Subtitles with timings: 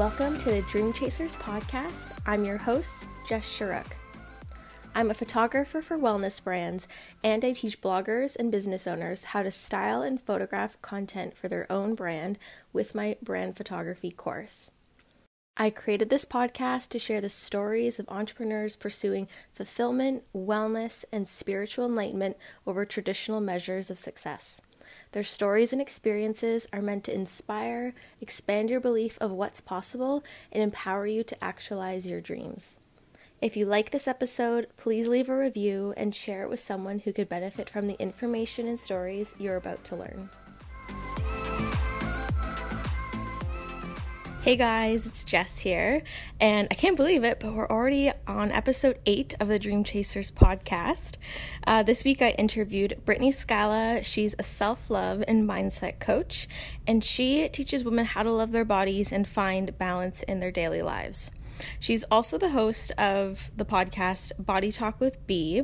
[0.00, 2.16] Welcome to the Dream Chasers podcast.
[2.24, 3.99] I'm your host, Jess Sharuk.
[4.92, 6.88] I'm a photographer for wellness brands,
[7.22, 11.70] and I teach bloggers and business owners how to style and photograph content for their
[11.70, 12.38] own brand
[12.72, 14.72] with my brand photography course.
[15.56, 21.86] I created this podcast to share the stories of entrepreneurs pursuing fulfillment, wellness, and spiritual
[21.86, 24.60] enlightenment over traditional measures of success.
[25.12, 30.64] Their stories and experiences are meant to inspire, expand your belief of what's possible, and
[30.64, 32.79] empower you to actualize your dreams.
[33.40, 37.12] If you like this episode, please leave a review and share it with someone who
[37.12, 40.28] could benefit from the information and stories you're about to learn.
[44.42, 46.02] Hey guys, it's Jess here,
[46.38, 50.30] and I can't believe it, but we're already on episode 8 of the Dream Chasers
[50.30, 51.16] podcast.
[51.66, 54.02] Uh, this week I interviewed Brittany Scala.
[54.02, 56.46] She's a self love and mindset coach,
[56.86, 60.82] and she teaches women how to love their bodies and find balance in their daily
[60.82, 61.30] lives.
[61.78, 65.62] She's also the host of the podcast Body Talk with B.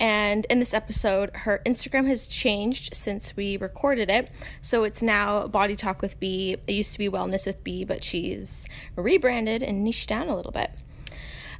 [0.00, 4.30] And in this episode, her Instagram has changed since we recorded it.
[4.60, 6.56] So it's now Body Talk with B.
[6.66, 10.52] It used to be Wellness with B, but she's rebranded and niched down a little
[10.52, 10.70] bit.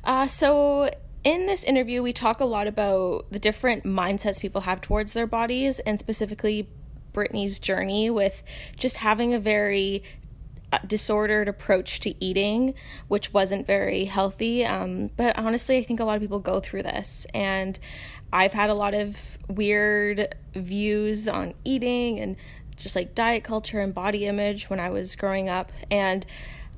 [0.04, 0.90] Uh, so
[1.24, 5.26] in this interview, we talk a lot about the different mindsets people have towards their
[5.26, 6.68] bodies and specifically
[7.12, 8.42] Brittany's journey with
[8.76, 10.02] just having a very
[10.86, 12.74] disordered approach to eating,
[13.08, 14.64] which wasn't very healthy.
[14.64, 17.26] Um, but honestly, I think a lot of people go through this.
[17.32, 17.78] And
[18.32, 22.36] I've had a lot of weird views on eating and
[22.76, 25.72] just like diet culture and body image when I was growing up.
[25.90, 26.26] And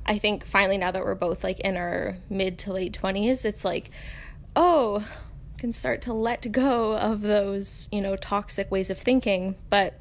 [0.05, 3.65] I think finally, now that we're both like in our mid to late 20s, it's
[3.65, 3.91] like,
[4.55, 5.05] oh,
[5.61, 9.55] can start to let go of those, you know, toxic ways of thinking.
[9.69, 10.00] But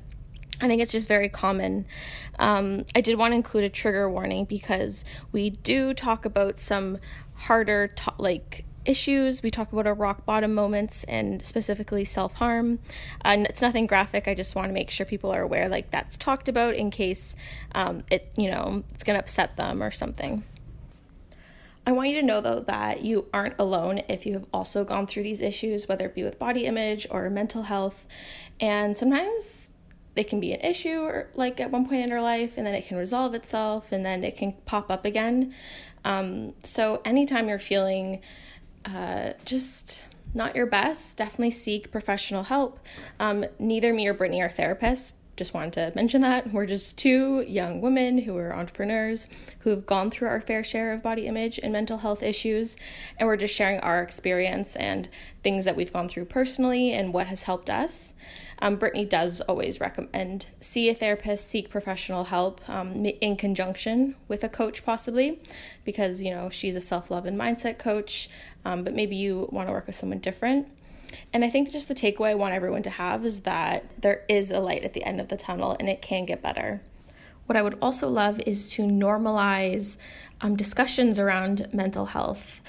[0.61, 1.87] I think it's just very common.
[2.39, 6.99] Um, I did want to include a trigger warning because we do talk about some
[7.35, 9.43] harder, to- like, issues.
[9.43, 12.79] We talk about our rock bottom moments and specifically self harm.
[13.23, 14.29] And it's nothing graphic.
[14.29, 17.37] I just want to make sure people are aware, like, that's talked about in case
[17.73, 20.45] um, it, you know, it's going to upset them or something.
[21.87, 25.07] I want you to know though that you aren't alone if you have also gone
[25.07, 28.07] through these issues, whether it be with body image or mental health.
[28.61, 29.70] And sometimes
[30.21, 32.75] it can be an issue or like at one point in our life and then
[32.75, 35.55] it can resolve itself and then it can pop up again.
[36.05, 38.21] Um, so anytime you're feeling
[38.85, 40.05] uh, just
[40.35, 42.79] not your best definitely seek professional help.
[43.19, 47.41] Um, neither me or brittany are therapists just wanted to mention that we're just two
[47.49, 49.27] young women who are entrepreneurs
[49.61, 52.77] who have gone through our fair share of body image and mental health issues
[53.17, 55.09] and we're just sharing our experience and
[55.43, 58.13] things that we've gone through personally and what has helped us
[58.61, 64.45] um, Brittany does always recommend see a therapist, seek professional help um, in conjunction with
[64.45, 65.41] a coach, possibly,
[65.83, 68.29] because you know she's a self love and mindset coach,
[68.67, 70.69] um, but maybe you want to work with someone different.
[71.33, 74.51] And I think just the takeaway I want everyone to have is that there is
[74.51, 76.83] a light at the end of the tunnel and it can get better.
[77.47, 79.97] What I would also love is to normalize
[80.41, 82.61] um, discussions around mental health.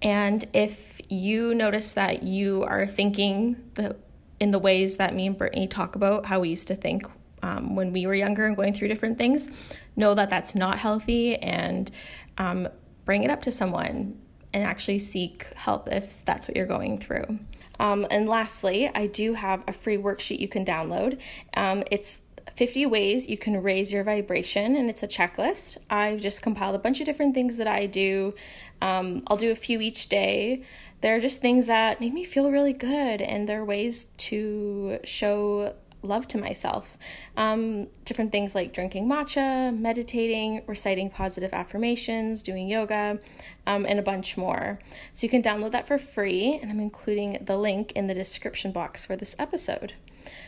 [0.00, 3.96] And if you notice that you are thinking the
[4.40, 7.04] in the ways that me and Brittany talk about how we used to think
[7.42, 9.50] um, when we were younger and going through different things,
[9.96, 11.90] know that that's not healthy and
[12.38, 12.68] um,
[13.04, 14.16] bring it up to someone
[14.52, 17.38] and actually seek help if that's what you're going through.
[17.78, 21.18] Um, and lastly, I do have a free worksheet you can download.
[21.54, 22.20] Um, it's
[22.56, 25.78] 50 ways you can raise your vibration, and it's a checklist.
[25.90, 28.34] I've just compiled a bunch of different things that I do.
[28.82, 30.64] Um, I'll do a few each day
[31.00, 35.74] They're just things that make me feel really good, and they're ways to show
[36.08, 36.98] love to myself.
[37.36, 43.18] Um, different things like drinking matcha, meditating, reciting positive affirmations, doing yoga,
[43.66, 44.78] um, and a bunch more.
[45.12, 48.72] So you can download that for free, and I'm including the link in the description
[48.72, 49.92] box for this episode.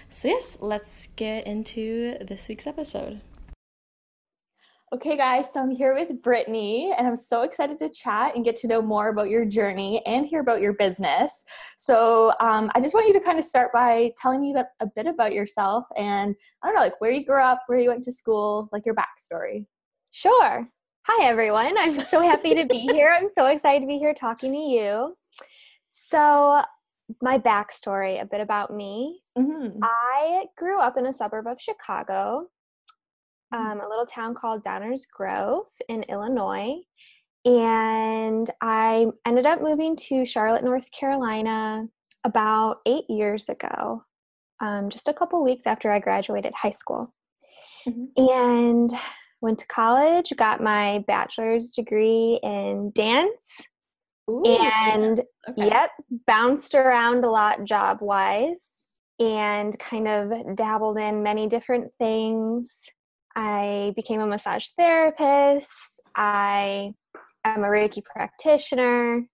[0.09, 3.21] So, yes, let's get into this week's episode.
[4.93, 8.57] Okay, guys, so I'm here with Brittany, and I'm so excited to chat and get
[8.57, 11.45] to know more about your journey and hear about your business.
[11.77, 15.07] So, um, I just want you to kind of start by telling me a bit
[15.07, 18.11] about yourself and I don't know, like where you grew up, where you went to
[18.11, 19.65] school, like your backstory.
[20.11, 20.67] Sure.
[21.07, 21.79] Hi, everyone.
[21.79, 23.17] I'm so happy to be here.
[23.17, 25.15] I'm so excited to be here talking to you.
[25.89, 26.65] So,
[27.23, 29.21] my backstory, a bit about me.
[29.39, 29.85] Mm-hmm.
[29.85, 32.49] I grew up in a suburb of Chicago
[33.53, 36.77] um, a little town called Downers Grove in Illinois.
[37.45, 41.87] And I ended up moving to Charlotte, North Carolina
[42.25, 44.05] about eight years ago,
[44.61, 47.15] um, just a couple weeks after I graduated high school.
[47.87, 48.09] Mhm.
[48.17, 48.93] And
[49.41, 53.67] went to college, got my bachelor's degree in dance,
[54.29, 55.67] Ooh, and okay.
[55.69, 55.91] Yep,
[56.27, 58.87] bounced around a lot job wise
[59.19, 62.89] and kind of dabbled in many different things.
[63.37, 66.03] I became a massage therapist.
[66.17, 66.95] I
[67.45, 69.27] am a Reiki practitioner.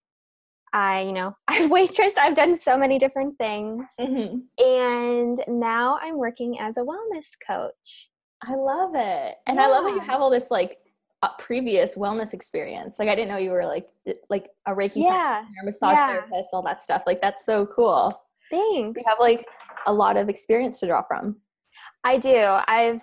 [0.73, 2.17] I, you know, I've waitressed.
[2.19, 3.87] I've done so many different things.
[3.99, 4.41] Mhm.
[4.59, 8.09] And now I'm working as a wellness coach.
[8.43, 9.35] I love it.
[9.47, 10.77] And I love that you have all this like
[11.23, 12.99] uh, previous wellness experience.
[12.99, 13.87] Like I didn't know you were like
[14.29, 16.07] like a Reiki Yeah, massage yeah.
[16.07, 17.03] therapist, all that stuff.
[17.07, 18.13] Like that's so cool.
[18.51, 18.95] thanks.
[18.95, 19.43] You have like
[19.87, 21.37] a lot of experience to draw from.
[22.03, 22.37] I do.
[22.67, 23.01] I've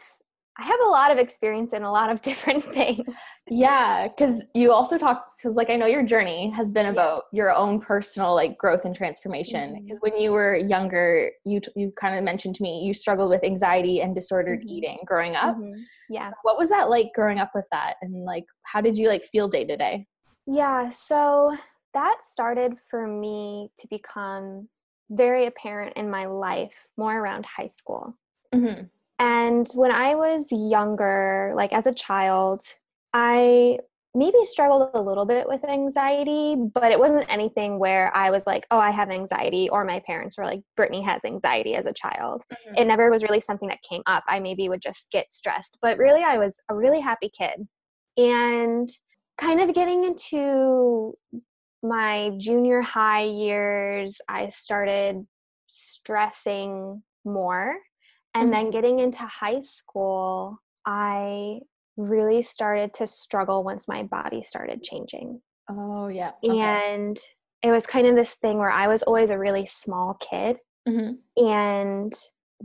[0.57, 3.03] I have a lot of experience in a lot of different things.
[3.49, 7.53] Yeah, because you also talked because like I know your journey has been about your
[7.53, 9.83] own personal like growth and transformation.
[9.83, 13.31] Because when you were younger, you t- you kind of mentioned to me you struggled
[13.31, 14.69] with anxiety and disordered Mhm.
[14.69, 15.57] eating growing up.
[15.57, 15.83] Mhm.
[16.09, 16.29] Yeah.
[16.29, 19.25] So what was that like growing up with that, and like how did you like
[19.25, 20.07] feel day to day?
[20.47, 21.57] Yeah, so
[21.95, 24.69] that started for me to become
[25.11, 28.17] very apparent in my life more around high school.
[29.25, 29.49] Mm-hmm.
[29.49, 32.63] And when I was younger, like as a child,
[33.13, 33.79] I
[34.17, 38.65] maybe struggled a little bit with anxiety, but it wasn't anything where I was like,
[38.71, 42.45] oh, I have anxiety, or my parents were like, Brittany has anxiety as a child.
[42.53, 42.79] Mhm.
[42.81, 44.23] It never was really something that came up.
[44.29, 47.67] I maybe would just get stressed, but really, I was a really happy kid.
[48.17, 48.89] And
[49.37, 51.15] kind of getting into
[51.83, 55.27] my junior high years, I started
[55.67, 57.79] stressing more.
[58.35, 58.53] And Mhm.
[58.53, 61.61] then getting into high school, I
[61.97, 65.41] really started to struggle once my body started changing.
[65.71, 66.33] Oh yeah.
[66.45, 66.59] Okay.
[66.61, 67.19] And
[67.63, 70.59] it was kind of this thing where I was always a really small kid.
[70.87, 71.19] Mhm.
[71.37, 72.13] And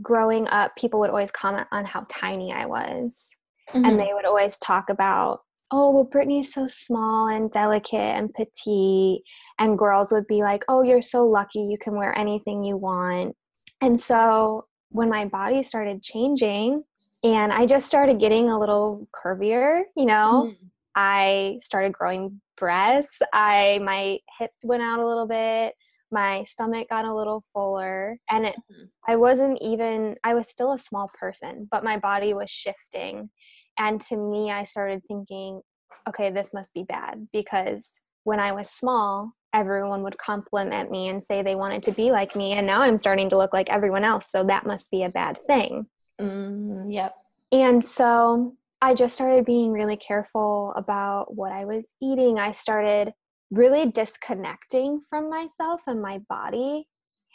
[0.02, 3.30] growing up, people would always comment on how tiny I was
[3.72, 3.86] Mhm.
[3.86, 5.42] and they would always talk about
[5.72, 9.22] oh well brittany's so small and delicate and petite
[9.60, 13.36] and girls would be like oh you're so lucky you can wear anything you want
[13.80, 16.82] and so when my body started changing
[17.22, 20.56] and i just started getting a little curvier you know Mhm.
[20.94, 25.74] i started growing breasts i my hips went out a little bit
[26.12, 28.88] my stomach got a little fuller and it Mhm.
[29.08, 33.30] I wasn't even, I was still a small person, but my body was shifting.
[33.78, 35.62] And to me, I started thinking,
[36.06, 41.22] okay, this must be bad because when I was small, everyone would compliment me and
[41.22, 42.52] say they wanted to be like me.
[42.52, 44.30] And now I'm starting to look like everyone else.
[44.30, 45.86] So that must be a bad thing.
[46.20, 47.14] Mm, yep.
[47.50, 52.38] And so I just started being really careful about what I was eating.
[52.38, 53.12] I started
[53.50, 56.86] really disconnecting from myself and my body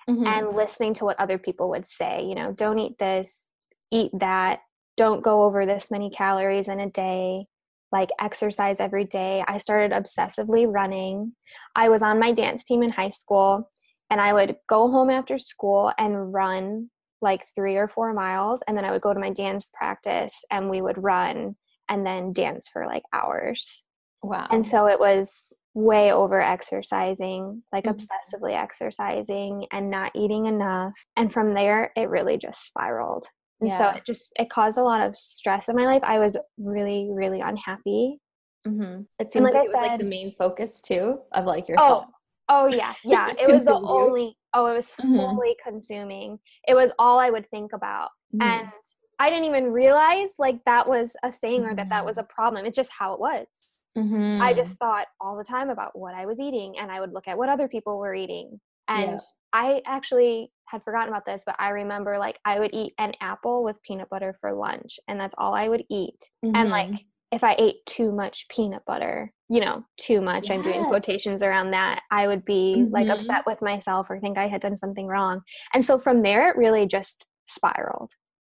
[0.08, 0.26] Mhm.
[0.28, 3.50] and listening to what other people would say you know don't eat this
[3.92, 4.60] eat that
[4.96, 7.48] don't go over this many calories in a day
[7.96, 11.32] like exercise every day i started obsessively running
[11.76, 13.70] i was on my dance team in high school
[14.10, 16.90] and i would go home after school and run
[17.22, 20.70] like 3 or 4 miles and then i would go to my dance practice and
[20.70, 21.56] we would run
[21.88, 23.84] and then dance for like hours
[24.22, 24.48] wow.
[24.52, 27.96] and so it was way over exercising, like Mhm.
[27.98, 30.94] obsessively exercising and not eating enough.
[31.18, 33.28] And from there, it really just spiraled.
[33.66, 36.04] And so it just it caused a lot of stress in my life.
[36.04, 38.20] I was really, really unhappy.
[38.66, 41.78] hmm It seems like like, it was like the main focus too of like your
[41.80, 42.06] Oh,
[42.50, 43.30] oh yeah, yeah.
[43.40, 45.16] It was the only oh, it was Mhm.
[45.16, 46.40] fully consuming.
[46.68, 48.10] It was all I would think about.
[48.34, 48.42] Mhm.
[48.42, 48.68] And
[49.20, 52.06] I didn't even realize like that was a thing or that that Mhm.
[52.06, 52.66] was a problem.
[52.66, 53.48] It's just how it was.
[53.98, 54.56] I Mhm.
[54.58, 57.38] just thought all the time about what I was eating and I would look at
[57.38, 58.60] what other people were eating.
[58.90, 59.18] And Yeah.
[59.56, 63.64] I actually had forgotten about this, but I remember like I would eat an apple
[63.64, 66.30] with peanut butter for lunch and that's all I would eat.
[66.54, 66.72] And Mhm.
[66.72, 71.42] like if I ate too much peanut butter, you know, too much, I'm doing quotations
[71.42, 73.12] around that, I would be like Mhm.
[73.14, 75.42] upset with myself or think I had done something wrong.
[75.74, 78.12] And so from there, it really just spiraled.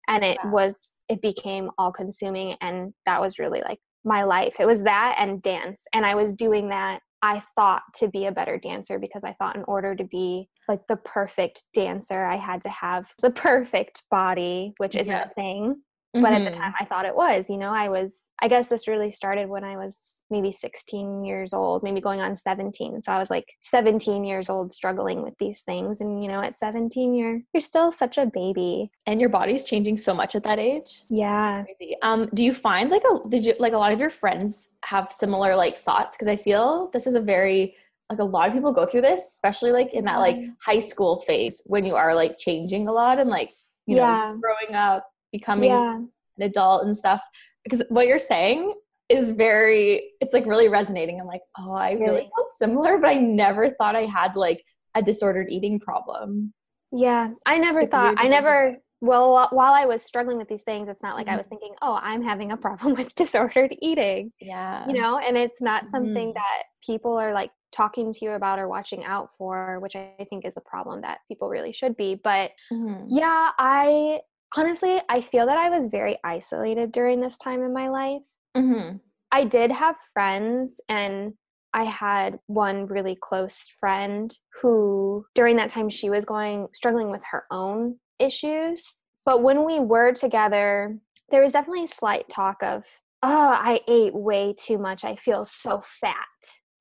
[0.08, 0.51] And it Wow.
[0.51, 2.58] was, it became all consuming.
[2.62, 4.58] And that was really like my life.
[4.60, 5.84] It was that and dance.
[5.93, 9.56] And I was doing that, I thought, to be a better dancer because I thought
[9.56, 14.74] in order to be like the perfect dancer, I had to have the perfect body,
[14.78, 15.25] which isn't Yeah.
[15.30, 15.82] a thing.
[16.13, 16.56] But at the Mhm.
[16.56, 19.63] time I thought it was, you know, I was, I guess this really started when
[19.63, 23.00] I was maybe 16 years old, maybe going on 17.
[23.01, 26.01] So I was like 17 years old struggling with these things.
[26.01, 28.91] And, you know, at 17, you're, you're still such a baby.
[29.06, 31.03] and your body's changing so much at that age.
[31.10, 31.63] Yeah.
[31.63, 31.96] Crazy.
[32.01, 35.12] Um, do you find like a did you like a lot of your friends have
[35.12, 36.15] similar like thoughts?
[36.18, 37.75] Because I feel this is a very
[38.10, 41.20] like a lot of people go through this, especially like in that like high school
[41.20, 43.51] phase when you are like changing a lot and like
[43.86, 44.34] you Yeah.
[44.34, 45.98] know growing up, becoming Yeah.
[45.98, 47.22] an adult and stuff.
[47.64, 48.74] Because what you're saying
[49.10, 51.20] is very it's like really resonating.
[51.20, 52.30] I'm like, oh, I really, Really?
[52.36, 54.64] felt similar, but I never thought I had like
[54.96, 56.54] a disordered eating problem.
[56.92, 57.32] Yeah.
[57.46, 61.02] I never It's thought, I never, well, while I was struggling with these things, it's
[61.04, 61.38] not like I Mhm.
[61.38, 64.88] was thinking, oh, I'm having a problem with disordered eating, Yeah.
[64.88, 66.34] you know, and it's not something Mhm.
[66.36, 70.46] that people are like talking to you about or watching out for, which I think
[70.46, 72.16] is a problem that people really should be.
[72.16, 73.06] But Mhm.
[73.10, 74.22] Yeah, I
[74.55, 78.24] honestly I feel that I was very isolated during this time in my life.
[78.55, 79.00] Mhm.
[79.31, 81.34] I did have friends and
[81.74, 87.24] I had one really close friend who during that time she was going struggling with
[87.31, 89.00] her own issues.
[89.25, 90.98] But when we were together,
[91.29, 92.84] there was definitely slight talk of,
[93.24, 95.05] "Oh, I ate way too much.
[95.05, 96.15] I feel so fat."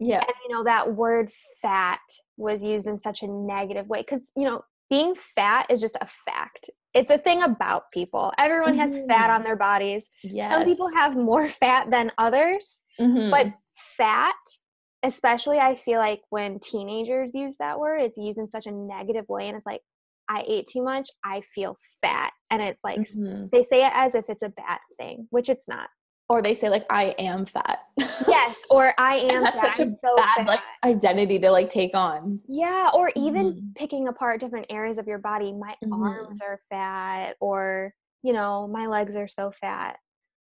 [0.03, 0.21] Yeah.
[0.27, 2.01] and you know that word fat
[2.39, 6.07] was used in such a negative way because you know being fat is just a
[6.07, 9.35] fact it's a thing about people everyone has fat Mhm.
[9.37, 10.51] on their bodies Yes.
[10.51, 13.31] some people have more fat than others Mhm.
[13.31, 13.47] but
[13.97, 14.35] fat
[15.03, 19.25] especially i feel like when teenagers use that word it's used in such a negative
[19.29, 19.81] way and it's like
[20.29, 23.51] i ate too much i feel fat and it's like Mhm.
[23.51, 25.89] they say it as if it's a bad thing which it's not
[26.31, 27.81] or they say like I am fat.
[28.29, 29.75] yes or i am that's fat.
[29.77, 30.47] such a so bad fat.
[30.47, 32.41] like identity to like take on.
[32.49, 33.75] Yeah, or even Mhm.
[33.75, 35.53] picking apart different areas of your body.
[35.53, 35.93] My Mhm.
[36.03, 39.99] arms are fat, or, you know, my legs are so fat.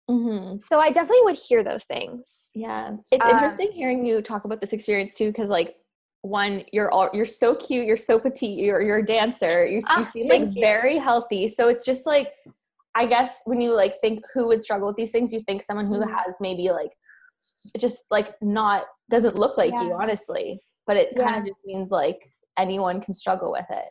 [0.10, 0.58] Mm-hmm.
[0.60, 2.50] So I definitely would hear those things.
[2.56, 5.76] Yeah, it's Uh, interesting hearing you talk about this experience too, because like
[6.22, 9.82] one, you're all you're so cute, you're so petite, you're you're a dancer, you, you
[9.90, 10.62] Ah, seem like you.
[10.62, 11.48] very healthy.
[11.50, 12.34] So it's just like,
[12.96, 15.88] I guess when you like think who would struggle with these things, you think someone
[15.88, 16.10] who Mhm.
[16.16, 16.92] has maybe like
[17.78, 20.62] just like not doesn't look like you, honestly.
[20.86, 21.40] But it kind Yeah.
[21.40, 22.20] of just means like
[22.58, 23.90] anyone can struggle with it.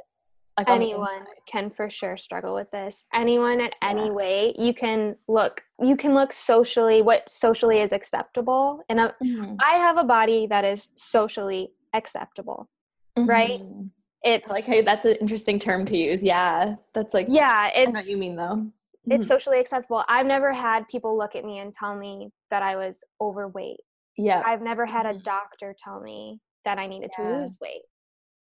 [0.58, 3.06] Like Anyone can for sure struggle with this.
[3.14, 4.10] Anyone at any Yeah.
[4.12, 8.82] way, you can look, you can look socially, what socially is acceptable.
[8.90, 9.56] And I Mhm.
[9.60, 12.68] I have a body that is socially acceptable.
[13.16, 13.60] Right?
[13.60, 13.90] Mhm.
[14.22, 16.22] It's I like hey, that's an interesting term to use.
[16.22, 18.70] Yeah, that's like yeah, I know what you mean though.
[19.10, 19.28] It's Mhm.
[19.28, 20.04] socially acceptable.
[20.08, 23.80] I've never had people look at me and tell me that I was overweight.
[24.16, 25.22] yeah, I've never had a Mhm.
[25.24, 27.82] doctor tell me that I needed to lose weight,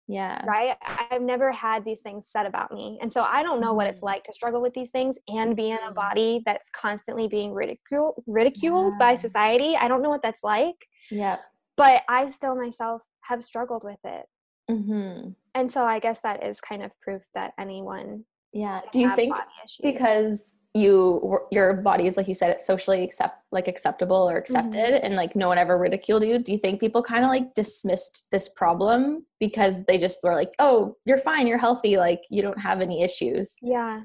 [0.08, 0.76] yeah, right?
[0.82, 2.98] I've never had these things said about me.
[3.00, 4.04] And so I don't know what it's Mhm.
[4.04, 8.22] like to struggle with these things and be in a body that's constantly being ridiculed
[8.26, 9.76] ridiculed by society.
[9.76, 11.38] I don't know what that's like, yeah.
[11.76, 14.26] but I still myself have struggled with it.
[14.68, 18.80] hmm And so I guess that is kind of proof that anyone Yeah.
[18.92, 19.34] Do you think
[19.82, 24.94] because you your body is like you said it's socially accept like acceptable or accepted
[24.94, 25.04] mm-hmm.
[25.04, 28.28] and like no one ever ridiculed you do you think people kind of like dismissed
[28.30, 32.60] this problem because they just were like oh you're fine you're healthy like you don't
[32.60, 34.02] have any issues Yeah.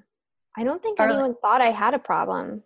[0.57, 2.63] I don't think Or, anyone thought I had a problem.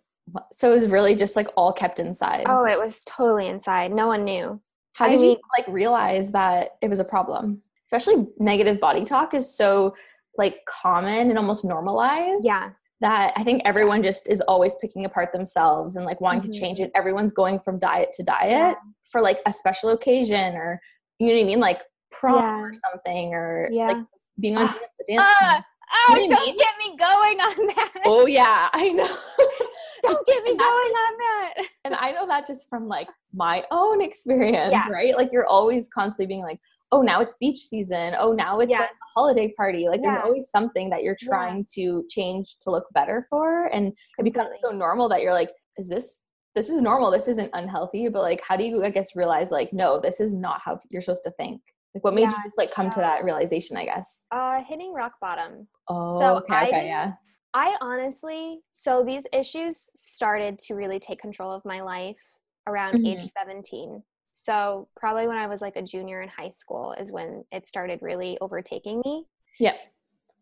[0.52, 3.92] so it was really just like all kept inside Oh, it was totally inside.
[3.92, 4.60] No one knew.
[4.94, 9.34] how I did you like realize that it was a problem especially negative body talk
[9.34, 9.94] is so
[10.38, 12.70] like common and almost normalized Yeah.
[13.00, 16.52] that I think everyone just is always picking apart themselves and like wanting Mhm.
[16.52, 16.90] to change it.
[16.94, 18.74] Everyone's going from diet to diet Yeah.
[19.10, 20.80] for like a special occasion or
[21.18, 22.60] you know what I mean, like prom Yeah.
[22.60, 23.88] or something or Yeah.
[23.88, 23.96] like
[24.38, 25.38] being on Ah, the dance.
[25.38, 25.64] Team.
[26.08, 26.56] oh, You know don't mean?
[26.56, 27.92] get me going on that.
[28.06, 29.06] Oh yeah, I know.
[30.02, 30.60] don't get me going
[31.04, 31.54] on that.
[31.84, 34.88] and I know that just from like my own experience, Yeah.
[34.88, 35.14] right?
[35.16, 36.58] Like you're always constantly being like,
[36.92, 38.14] oh, now it's beach season.
[38.18, 38.80] Oh, now it's Yeah.
[38.80, 39.88] like a holiday party.
[39.88, 40.12] Like Yeah.
[40.14, 41.28] there's always something that you're Yeah.
[41.28, 43.66] trying to change to look better for.
[43.66, 46.24] And it becomes so normal that you're like, is this
[46.56, 47.12] this is normal.
[47.12, 48.08] This isn't unhealthy.
[48.08, 51.00] But like how do you I guess realize like, no, this is not how you're
[51.00, 51.62] supposed to think?
[51.94, 54.22] Like what made you just like come to that realization, I guess?
[54.32, 55.68] Uh, hitting rock bottom.
[55.88, 57.12] Oh, okay, I okay, yeah.
[57.54, 62.20] I honestly, so these issues started to really take control of my life
[62.66, 63.06] around Mhm.
[63.06, 64.02] age 17.
[64.42, 67.98] So, probably when I was like a junior in high school is when it started
[68.00, 69.26] really overtaking me.
[69.58, 69.74] Yeah.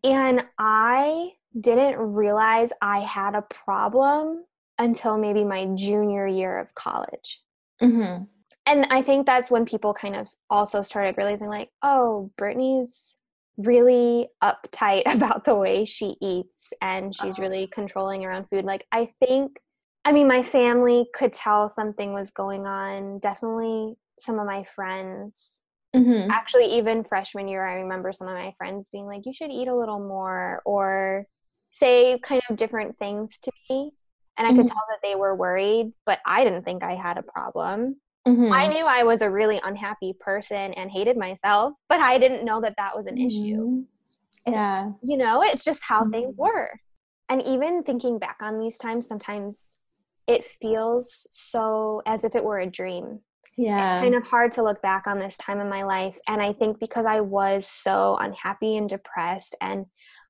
[0.05, 4.45] And I didn't realize I had a problem
[4.77, 7.41] until maybe my junior year of college.
[7.81, 8.23] Mm-hmm.
[8.65, 13.15] And I think that's when people kind of also started realizing, like, oh, Brittany's
[13.57, 17.41] really uptight about the way she eats and she's Oh.
[17.41, 18.63] really controlling around food.
[18.63, 19.59] Like I think
[20.05, 23.19] I mean my family could tell something was going on.
[23.19, 25.63] Definitely some of my friends.
[25.95, 26.29] Mm-hmm.
[26.31, 29.67] Actually even freshman year I remember some of my friends being like you should eat
[29.67, 31.25] a little more or
[31.71, 33.91] say kind of different things to me.
[34.37, 34.69] And I could Mhm.
[34.69, 37.99] tell that they were worried, but I didn't think I had a problem.
[38.27, 38.53] Mm-hmm.
[38.53, 42.61] I knew I was a really unhappy person and hated myself, but I didn't know
[42.61, 43.37] that that was an issue.
[43.37, 43.85] Mhm.
[44.47, 44.91] Yeah.
[45.01, 46.43] You know, it's just how things Mhm.
[46.43, 46.79] were.
[47.27, 49.77] And even thinking back on these times, sometimes
[50.29, 53.19] it feels so as if it were a dream.
[53.57, 53.83] Yeah.
[53.83, 56.17] It's kind of hard to look back on this time in my life.
[56.27, 59.85] And I think because I was so unhappy and depressed, and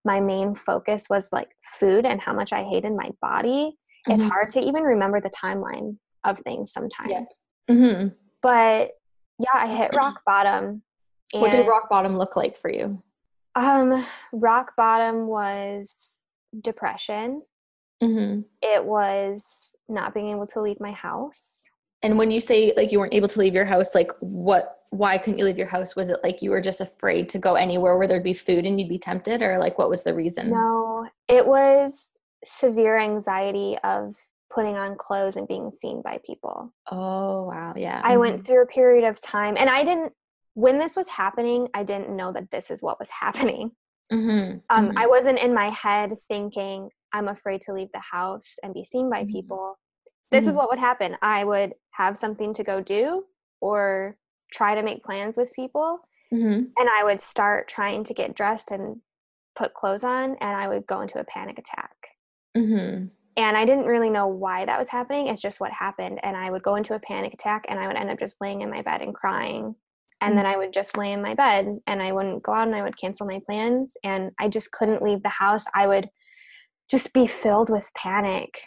[0.05, 3.77] my main focus was like food and how much I hated my body,
[4.07, 4.29] it's Mhm.
[4.29, 7.09] hard to even remember the timeline of things sometimes.
[7.09, 7.37] Yes.
[7.69, 8.07] Mm-hmm.
[8.41, 8.91] but
[9.39, 10.81] yeah i hit rock bottom
[11.33, 13.03] What did rock bottom look like for you?
[13.55, 16.21] um rock bottom was
[16.61, 17.43] depression
[18.01, 18.41] Mm-hmm.
[18.63, 21.65] it was not being able to leave my house
[22.01, 24.77] And when you say like you weren't able to leave your house, like what?
[24.91, 25.95] Why couldn't you leave your house?
[25.95, 28.79] Was it like you were just afraid to go anywhere where there'd be food and
[28.79, 30.49] you'd be tempted, or like what was the reason?
[30.49, 32.09] no it was
[32.45, 34.15] severe anxiety of
[34.55, 38.01] putting on clothes and being seen by people Oh wow, yeah.
[38.03, 40.13] i went through a period of time and i didn't
[40.53, 43.71] when this was happening i didn't know that this is what was happening
[44.11, 44.57] Mm-hmm.
[44.71, 48.85] um, I wasn't in my head thinking I'm afraid to leave the house and be
[48.85, 49.31] seen by Mhm.
[49.31, 49.79] people.
[50.31, 50.57] This is Mhm.
[50.57, 51.17] what would happen.
[51.21, 53.25] I would have something to go do
[53.61, 54.17] or
[54.51, 55.99] try to make plans with people,
[56.33, 56.65] mm-hmm.
[56.77, 59.01] and I would start trying to get dressed and
[59.55, 61.95] put clothes on, and I would go into a panic attack.
[62.55, 63.07] Mm-hmm.
[63.37, 65.27] And I didn't really know why that was happening.
[65.27, 66.19] It's just what happened.
[66.23, 68.61] And I would go into a panic attack, and I would end up just laying
[68.61, 69.75] in my bed and crying.
[70.21, 72.75] And then I would just lay in my bed and I wouldn't go out and
[72.75, 73.95] I would cancel my plans.
[74.03, 75.63] And I just couldn't leave the house.
[75.73, 76.09] I would
[76.89, 78.59] just be filled with panic.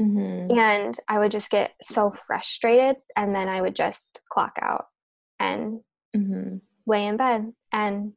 [0.00, 0.56] Mm-hmm.
[0.58, 2.96] And I would just get so frustrated.
[3.16, 4.86] And then I would just clock out
[5.38, 5.80] and
[6.16, 6.56] Mm-hmm.
[6.86, 8.12] lay in bed and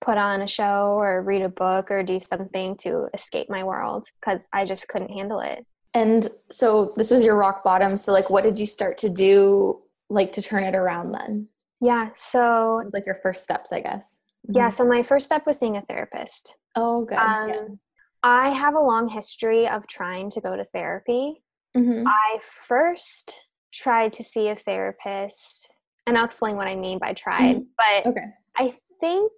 [0.00, 4.04] put on a show or read a book or do something to escape my world
[4.20, 5.64] because I just couldn't handle it.
[5.94, 7.96] And so this was your rock bottom.
[7.96, 9.80] So like, what did you start to do
[10.10, 11.48] like to turn it around then?
[11.80, 12.08] Yeah.
[12.16, 14.18] So, It was like your first steps, I guess.
[14.48, 14.68] yeah.
[14.68, 14.72] Mhm.
[14.72, 16.54] So, my first step was seeing a therapist.
[16.74, 17.16] Oh, good.
[17.18, 17.64] Um, yeah.
[18.22, 21.42] I have a long history of trying to go to therapy.
[21.76, 22.06] Mm-hmm.
[22.06, 23.34] I first
[23.72, 25.68] tried to see a therapist,
[26.06, 28.24] and I'll explain what I mean by tried, but Okay.
[28.56, 29.32] I think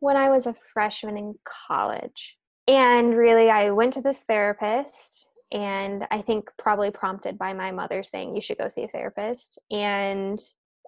[0.00, 2.36] when I was a freshman in college.
[2.66, 8.02] And really, I went to this therapist, and I think probably prompted by my mother
[8.02, 9.58] saying, You should go see a therapist.
[9.70, 10.38] And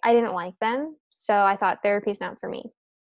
[0.03, 0.97] I didn't like them.
[1.11, 2.73] So I thought therapy's not for me.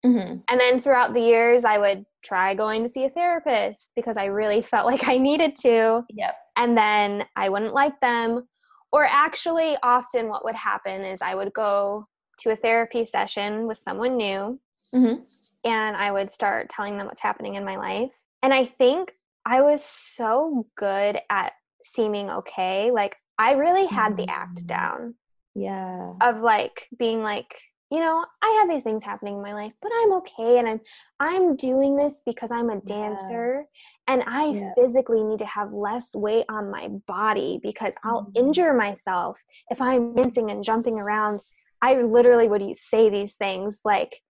[0.04, 0.38] Mm-hmm.
[0.48, 4.26] And then throughout the years, I would try going to see a therapist because I
[4.26, 6.04] really felt like I needed to.
[6.10, 6.34] Yep.
[6.56, 8.46] And then I wouldn't like them.
[8.92, 12.06] Or actually, often what would happen is I would go
[12.40, 14.60] to a therapy session with someone new
[14.94, 15.20] Mm-hmm.
[15.64, 18.12] and I would start telling them what's happening in my life.
[18.42, 19.12] And I think
[19.44, 22.90] I was so good at seeming okay.
[22.90, 24.66] Like, I really had the act Mm.
[24.66, 25.14] down
[25.54, 26.14] Yeah.
[26.22, 27.48] of like being like
[27.90, 30.80] you know i have these things happening in my life but i'm okay and i'm
[31.20, 32.80] i'm doing this because i'm a Yeah.
[32.86, 33.64] dancer
[34.06, 34.70] and i Yeah.
[34.76, 38.36] physically need to have less weight on my body because i'll Mhm.
[38.46, 39.38] injure myself
[39.70, 41.40] if i'm dancing and jumping around
[41.82, 44.20] i literally would say these things like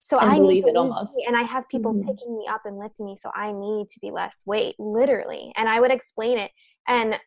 [0.00, 1.14] so And i need to it almost.
[1.26, 2.04] and i have people Mhm.
[2.06, 5.68] picking me up and lifting me so i need to be less weight literally and
[5.68, 6.50] i would explain it
[6.88, 7.18] and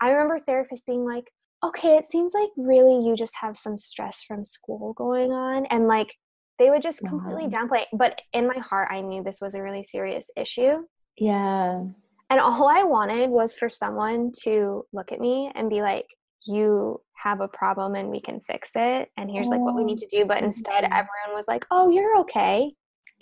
[0.00, 1.30] i remember therapists being like
[1.64, 5.66] okay, it seems like really you just have some stress from school going on.
[5.66, 6.14] And like
[6.58, 7.66] they would just completely Wow.
[7.66, 7.88] downplay it.
[7.92, 10.84] But in my heart, I knew this was a really serious issue.
[11.16, 11.82] Yeah.
[12.30, 16.06] And all I wanted was for someone to look at me and be like,
[16.46, 19.08] you have a problem and we can fix it.
[19.16, 20.26] And here's like what we need oh, to do.
[20.26, 22.72] But instead, everyone was like, oh, you're okay.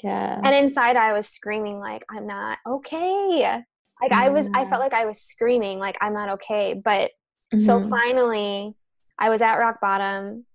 [0.02, 0.40] Yeah.
[0.42, 3.62] And inside, I was screaming, like, I'm not okay.
[4.00, 6.74] Like, I was, I felt like I was screaming, like, I'm not okay.
[6.74, 7.12] But
[7.58, 7.90] so Mhm.
[7.90, 8.74] finally,
[9.18, 10.46] I was at rock bottom.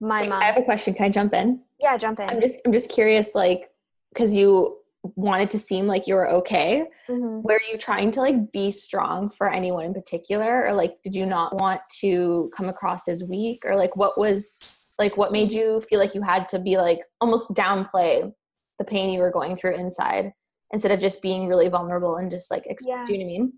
[0.00, 0.94] My Wait, mom, I have a question.
[0.94, 1.62] Can I jump in?
[1.78, 2.28] yeah, jump in.
[2.28, 3.70] I'm just I'm just curious, like,
[4.12, 4.76] because you
[5.16, 6.86] wanted to seem like you were okay.
[7.08, 7.42] Mhm.
[7.42, 11.24] Were you trying to like be strong for anyone in particular, or like did you
[11.24, 15.80] not want to come across as weak, or like what was like what made you
[15.80, 18.30] feel like you had to be like almost downplay
[18.78, 20.32] the pain you were going through inside
[20.72, 23.04] instead of just being really vulnerable and just like ex- Yeah.
[23.06, 23.52] do you know what I mean?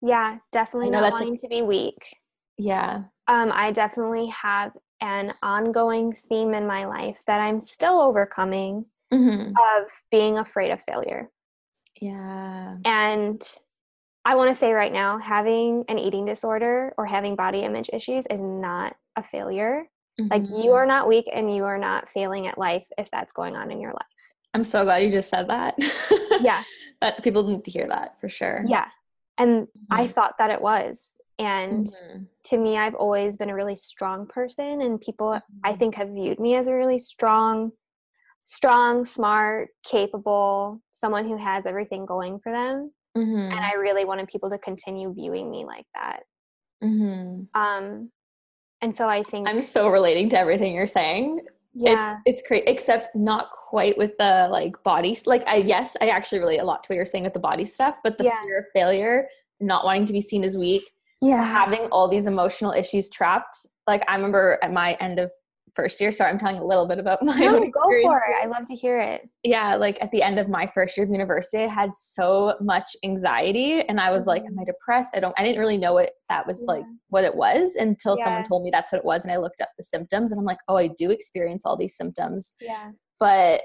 [0.00, 2.16] Yeah, definitely I know not that's wanting to be weak.
[2.58, 3.04] Yeah.
[3.28, 8.86] Um, I definitely have an ongoing theme in my life that I'm still overcoming.
[9.10, 9.52] Mm-hmm.
[9.52, 11.30] of being afraid of failure.
[11.98, 12.76] Yeah.
[12.84, 13.42] And
[14.22, 18.26] I want to say right now, having an eating disorder or having body image issues
[18.26, 19.88] is not a failure.
[20.18, 20.74] Like you Mhm.
[20.74, 23.80] are not weak and you are not failing at life if that's going on in
[23.80, 24.34] your life.
[24.52, 25.76] I'm so glad you just said that.
[26.42, 26.62] Yeah.
[27.00, 28.62] that people need to hear that for sure.
[28.66, 28.88] Yeah.
[29.38, 30.10] And I Mhm.
[30.12, 31.17] thought that it was.
[31.38, 32.26] And Mhm.
[32.44, 35.78] to me, I've always been a really strong person, and people I Mhm.
[35.78, 37.72] think have viewed me as a really strong,
[38.44, 42.92] strong, smart, capable, someone who has everything going for them.
[43.16, 43.50] Mhm.
[43.52, 46.24] And I really wanted people to continue viewing me like that.
[46.82, 47.48] Mhm.
[47.54, 48.10] Um,
[48.80, 51.40] and so I think, I'm so relating to everything you're saying.
[51.74, 55.16] yeah, It's it's great, except not quite with the like body.
[55.26, 57.64] Like I yes, I actually relate a lot to what you're saying with the body
[57.64, 58.40] stuff, but the Yeah.
[58.42, 59.28] fear of failure,
[59.60, 63.56] not wanting to be seen as weak, yeah, having all these emotional issues trapped.
[63.86, 65.30] Like I remember at my end of
[65.78, 66.10] first year.
[66.10, 68.42] Sorry, I'm telling a little bit about my no, go for it.
[68.42, 69.28] I love to hear it.
[69.44, 72.96] yeah like at the end of my first year of university i had so much
[73.04, 74.58] anxiety and i was like mm-hmm.
[74.58, 77.34] am i depressed i don't i didn't really know what that was like what it
[77.34, 80.32] was until someone told me that's what it was and i looked up the symptoms
[80.32, 83.60] and i'm like oh i do experience all these symptoms Yeah, but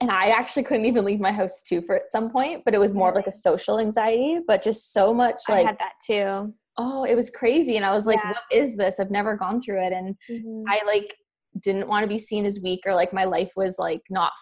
[0.00, 2.78] and i actually couldn't even leave my house too for at some point but it
[2.78, 6.52] was more of like a social anxiety but just so much I had that too.
[6.78, 8.30] Oh it was crazy and i was like Yeah.
[8.32, 10.64] what is this i've never gone through it and Mhm.
[10.68, 11.14] I like
[11.60, 14.32] didn't want to be seen as weak or like my life was like not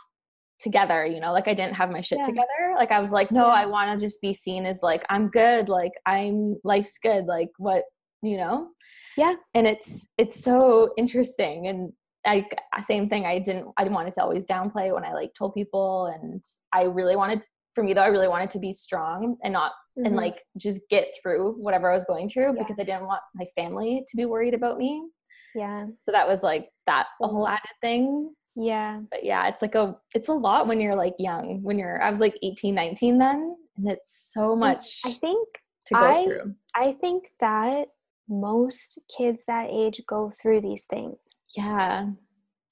[0.58, 2.24] together, you know, like I didn't have my shit Yeah.
[2.26, 2.74] together.
[2.76, 3.52] Like I was like, no, Yeah.
[3.52, 7.50] I want to just be seen as like I'm good, like I'm life's good, like
[7.58, 7.84] what,
[8.22, 8.68] you know?
[9.16, 9.34] Yeah.
[9.54, 11.92] And it's it's so interesting and
[12.26, 15.34] like same thing I didn't I didn't want it to always downplay when I like
[15.38, 16.42] told people and
[16.72, 17.42] I really wanted
[17.74, 20.16] for me though I really wanted to be strong and not and Mhm.
[20.16, 22.62] like just get through whatever I was going through Yeah.
[22.62, 25.08] because I didn't want my family to be worried about me
[25.56, 29.74] yeah, so that was like that a whole added thing yeah, but yeah it's like
[29.76, 33.18] a it's a lot when you're like young when you're i was like 18 19
[33.18, 35.48] then and it's so much I think
[35.86, 37.88] to go I- through I think that
[38.28, 41.40] most kids that age go through these things.
[41.56, 42.06] yeah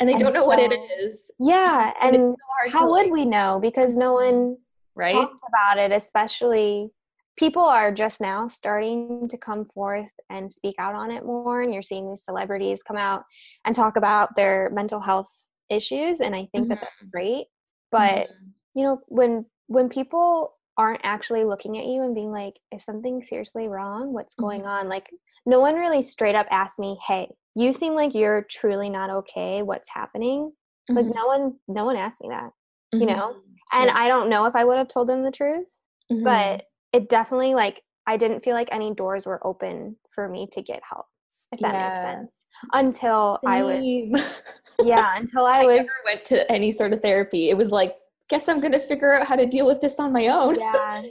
[0.01, 1.31] and they And don't know what it is.
[1.39, 2.37] Yeah, And and
[2.73, 3.61] so how would like- we know?
[3.63, 4.57] Because no one
[4.97, 6.91] right talks about it, especially
[7.37, 11.63] people are just now starting to come forth and speak out on it more.
[11.63, 13.25] And you're seeing these celebrities come out
[13.65, 15.31] and talk about their mental health
[15.71, 16.21] issues.
[16.21, 17.47] And I think that that's great.
[17.91, 18.53] But Mhm.
[18.75, 23.23] you know, when when people aren't actually looking at you and being like, is something
[23.23, 24.13] seriously wrong?
[24.13, 24.89] What's going on?
[24.89, 25.11] Like
[25.47, 29.63] no one really straight up asked me, hey, you seem like you're truly not okay.
[29.63, 30.53] What's happening?
[30.89, 31.15] Like Mhm.
[31.15, 32.51] no one no one asked me that.
[32.93, 33.43] you know, Mhm.
[33.73, 33.97] And Yeah.
[33.97, 35.79] I don't know if I would have told them the truth
[36.11, 40.63] but it definitely like I didn't feel like any doors were open for me to
[40.63, 41.07] get help.
[41.53, 42.45] If that makes sense.
[42.73, 44.43] Until I was
[44.83, 47.97] yeah, until I I was never went to any sort of therapy it was like
[48.29, 51.03] guess i'm gonna figure out how to deal with this on my own yeah.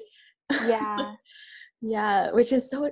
[0.66, 1.14] Yeah.
[1.82, 2.90] yeah which is so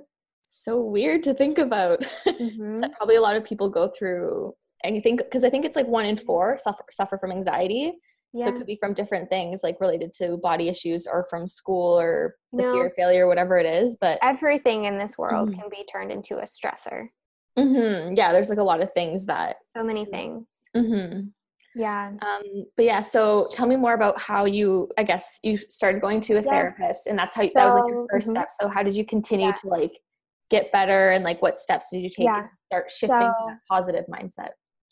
[0.47, 2.82] so weird to think about Mhm.
[2.82, 4.54] that probably a lot of people go through
[5.02, 7.93] think because i think it's like one in four suffer, suffer from anxiety
[8.37, 11.99] so it could be from different things like related to body issues or from school
[11.99, 12.73] or the No.
[12.73, 15.55] fear of failure whatever it is but Everything in this world Mhm.
[15.59, 17.09] can be turned into a stressor.
[17.57, 20.45] mhm, yeah there's like a lot of things that So many things.
[20.77, 21.31] mhm.
[21.75, 22.11] Yeah.
[22.21, 26.19] um, but yeah so tell me more about how you i guess you started going
[26.21, 26.49] to a Yeah.
[26.51, 28.31] therapist and that's how you, that was like your So, 1st mhm.
[28.31, 29.53] step so how did you continue Yeah.
[29.61, 29.99] to like
[30.49, 32.41] get better and like what steps did you take Yeah.
[32.41, 34.51] to start shifting So- that positive mindset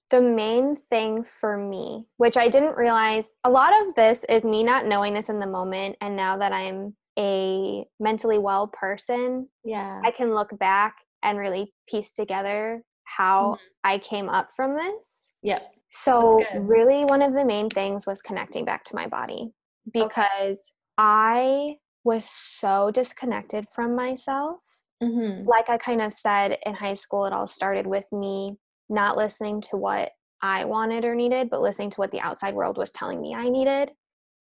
[0.09, 4.63] the main thing for me, which I didn't realize, a lot of this is me
[4.63, 5.97] not knowing this in the moment.
[6.01, 11.73] And now that I'm a mentally well person, yeah I can look back and really
[11.89, 13.59] piece together how Mhm.
[13.83, 15.31] I came up from this.
[15.41, 19.53] yep So, really, one of the main things was connecting back to my body
[19.91, 24.59] because I was so disconnected from myself.
[25.01, 28.57] hmm Like I kind of said in high school, it all started with me
[28.89, 32.77] not listening to what I wanted or needed, but listening to what the outside world
[32.77, 33.91] was telling me I needed.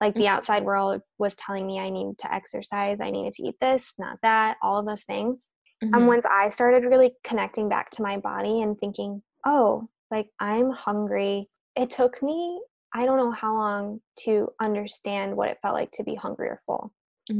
[0.00, 0.28] Like the Mhm.
[0.28, 4.18] outside world was telling me I needed to exercise, I needed to eat this, not
[4.22, 5.50] that, all of those things.
[5.92, 6.08] And Mhm.
[6.08, 11.48] once I started really connecting back to my body and thinking, oh, like I'm hungry,
[11.76, 12.60] it took me,
[12.94, 16.60] I don't know how long to understand what it felt like to be hungry or
[16.66, 16.92] full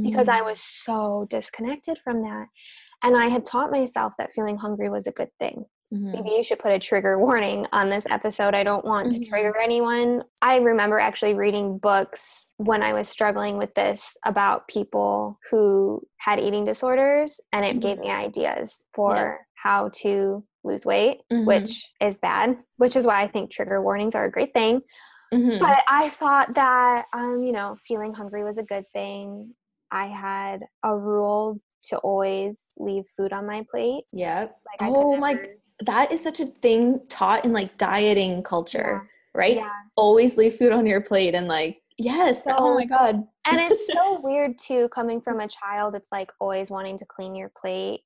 [0.03, 2.47] because I was so disconnected from that.
[3.03, 5.65] And I had taught myself that feeling hungry was a good thing.
[5.93, 6.13] Mhm.
[6.13, 8.53] Maybe you should put a trigger warning on this episode.
[8.53, 9.19] I don't want Mhm.
[9.19, 10.23] to trigger anyone.
[10.41, 16.39] I remember actually reading books when I was struggling with this about people who had
[16.39, 21.45] eating disorders, and it gave me ideas for how to lose weight, Mhm.
[21.45, 24.81] which is bad, which is why I think trigger warnings are a great thing.
[25.33, 25.59] Mhm.
[25.59, 29.53] But I thought that, um, you know, feeling hungry was a good thing.
[29.91, 34.05] I had a rule to always leave food on my plate.
[34.11, 34.57] Yep.
[34.81, 35.35] Like Oh my
[35.85, 39.55] that is such a thing taught in like dieting culture, right?
[39.55, 39.69] Yeah.
[39.95, 42.45] Always leave food on your plate and like yes.
[42.47, 43.23] oh my god.
[43.45, 45.95] And it's so weird too, coming from a child.
[45.95, 48.01] It's like always wanting to clean your plate,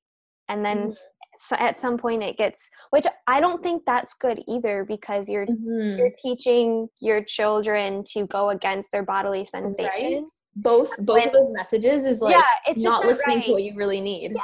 [0.48, 0.96] and then Mhm.
[1.38, 5.46] so at some point it gets, which I don't think that's good either, because you're
[5.46, 5.96] Mhm.
[5.98, 9.90] you're teaching your children to go against their bodily sensations.
[9.92, 10.22] Right?
[10.54, 13.44] both both when- of those messages is like yeah, it's not not listening right.
[13.46, 14.32] to what you really need.
[14.32, 14.42] Yeah.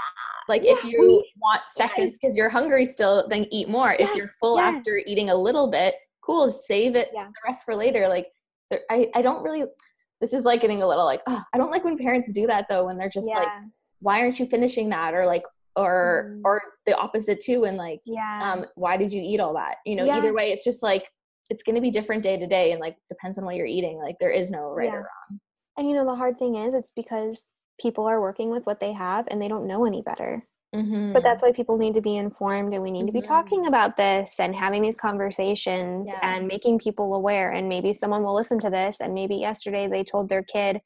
[0.48, 3.92] Like Yeah, if you we- want seconds because you're hungry still, then eat more.
[3.98, 4.76] if you're full yes.
[4.76, 7.24] after eating a little bit, cool, save it Yeah.
[7.26, 8.08] the rest for later.
[8.08, 8.28] Like
[8.70, 9.64] there, I, I don't really
[10.20, 12.66] this is like getting a little like, oh, I don't like when parents do that
[12.68, 13.46] though, when they're just like,
[14.00, 15.14] why aren't you finishing that?
[15.14, 15.44] Or like
[15.76, 16.40] or Mhm.
[16.44, 19.76] or the opposite too, and like yeah, um, why did you eat all that?
[19.86, 20.16] You know, Yeah.
[20.16, 21.08] either way, it's just like
[21.50, 23.98] it's gonna be different day to day and like depends on what you're eating.
[23.98, 24.94] Like there is no right Yeah.
[24.94, 25.40] or wrong.
[25.76, 28.92] and you know the hard thing is, it's because people are working with what they
[28.92, 30.42] have and they don't know any better.
[30.74, 31.14] Mm-hmm.
[31.14, 33.26] But that's why people need to be informed and we need to be Mhm.
[33.26, 36.18] talking about this and having these conversations Yeah.
[36.22, 37.52] and making people aware.
[37.52, 39.00] And maybe someone will listen to this.
[39.00, 40.82] And maybe yesterday they told their kid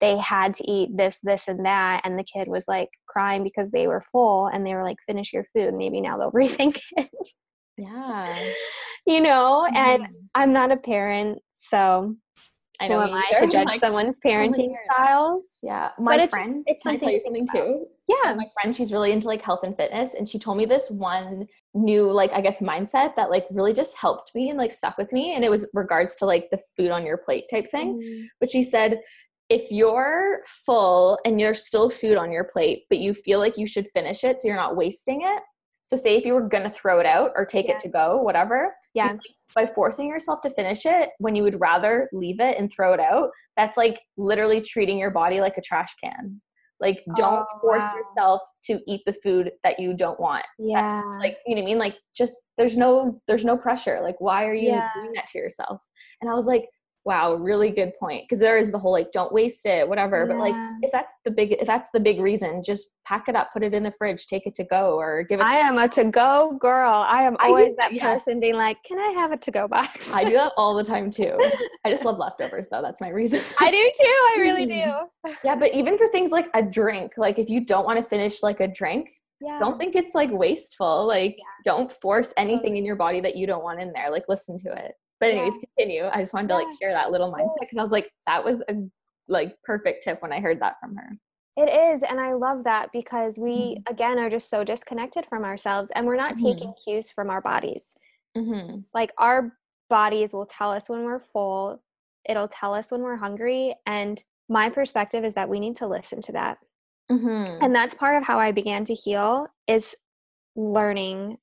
[0.00, 2.00] they had to eat this, this, and that.
[2.04, 5.32] And the kid was like crying because they were full and they were like, finish
[5.34, 5.74] your food.
[5.74, 7.10] Maybe now they'll rethink it,
[7.76, 8.42] yeah.
[9.06, 9.66] you know?
[9.66, 10.14] And Mhm.
[10.34, 11.42] I'm not a parent.
[11.54, 12.14] So
[12.80, 13.46] I who know am me I either.
[13.46, 15.58] to judge Like, someone's parenting styles?
[15.62, 16.64] Yeah, my it's- friend.
[16.66, 17.86] it's can I tell something you something too?
[18.10, 18.34] So Yeah.
[18.34, 21.46] my friend, she's really into like health and fitness, and she told me this one
[21.74, 25.12] new like I guess mindset that like really just helped me and like stuck with
[25.12, 28.00] me, and it was regards to like the food on your plate type thing.
[28.00, 28.26] Mhm.
[28.40, 29.00] But she said,
[29.48, 33.66] if you're full and there's still food on your plate, but you feel like you
[33.66, 35.42] should finish it so you're not wasting it.
[35.84, 37.74] So say if you were gonna throw it out or take Yeah.
[37.74, 38.74] it to go, whatever.
[38.92, 39.12] Yeah.
[39.12, 39.20] like,
[39.54, 43.00] by forcing yourself to finish it when you would rather leave it and throw it
[43.00, 46.40] out, that's like literally treating your body like a trash can.
[46.78, 47.94] Like don't Oh, force wow.
[47.94, 50.44] yourself to eat the food that you don't want.
[50.58, 51.02] Yeah.
[51.20, 51.78] Like you know what I mean?
[51.78, 54.00] Like just there's no there's no pressure.
[54.02, 54.88] Like why are you Yeah.
[54.94, 55.80] doing that to yourself?
[56.20, 56.66] And I was like,
[57.06, 58.24] wow, really good point.
[58.24, 60.26] Because there is the whole like don't waste it, whatever.
[60.26, 63.52] But like if that's the big if that's the big reason, just pack it up,
[63.52, 65.44] put it in the fridge, take it to go, or give it.
[65.44, 67.06] I am a to go girl.
[67.08, 68.24] I am I do always that, that yes.
[68.24, 70.84] person being like, "Can I have a to go box?" I do that all the
[70.84, 71.38] time too.
[71.84, 72.82] I just love leftovers though.
[72.82, 73.40] That's my reason.
[73.60, 74.36] I do too.
[74.36, 74.92] I really do.
[75.44, 78.42] yeah, but even for things like a drink, like if you don't want to finish
[78.42, 79.60] like a drink, Yeah.
[79.60, 81.06] don't think it's like wasteful.
[81.06, 84.10] Like don't force anything in your body that you don't want in there.
[84.10, 84.94] Like listen to it.
[85.20, 85.60] But anyways, Yeah.
[85.76, 86.04] continue.
[86.12, 88.62] I just wanted to like share that little mindset because I was like, that was
[88.68, 88.74] a
[89.28, 91.10] like perfect tip when I heard that from her.
[91.56, 93.92] It is, and I love that because we Mm-hmm.
[93.92, 96.42] again are just so disconnected from ourselves, and we're not Mhm.
[96.42, 97.96] taking cues from our bodies.
[98.36, 98.80] Mm-hmm.
[98.92, 99.56] Like our
[99.88, 101.82] bodies will tell us when we're full.
[102.28, 106.20] It'll tell us when we're hungry, and my perspective is that we need to listen
[106.22, 106.58] to that.
[107.10, 107.62] Mm-hmm.
[107.62, 109.94] and that's part of how i began to heal is
[110.56, 111.38] learning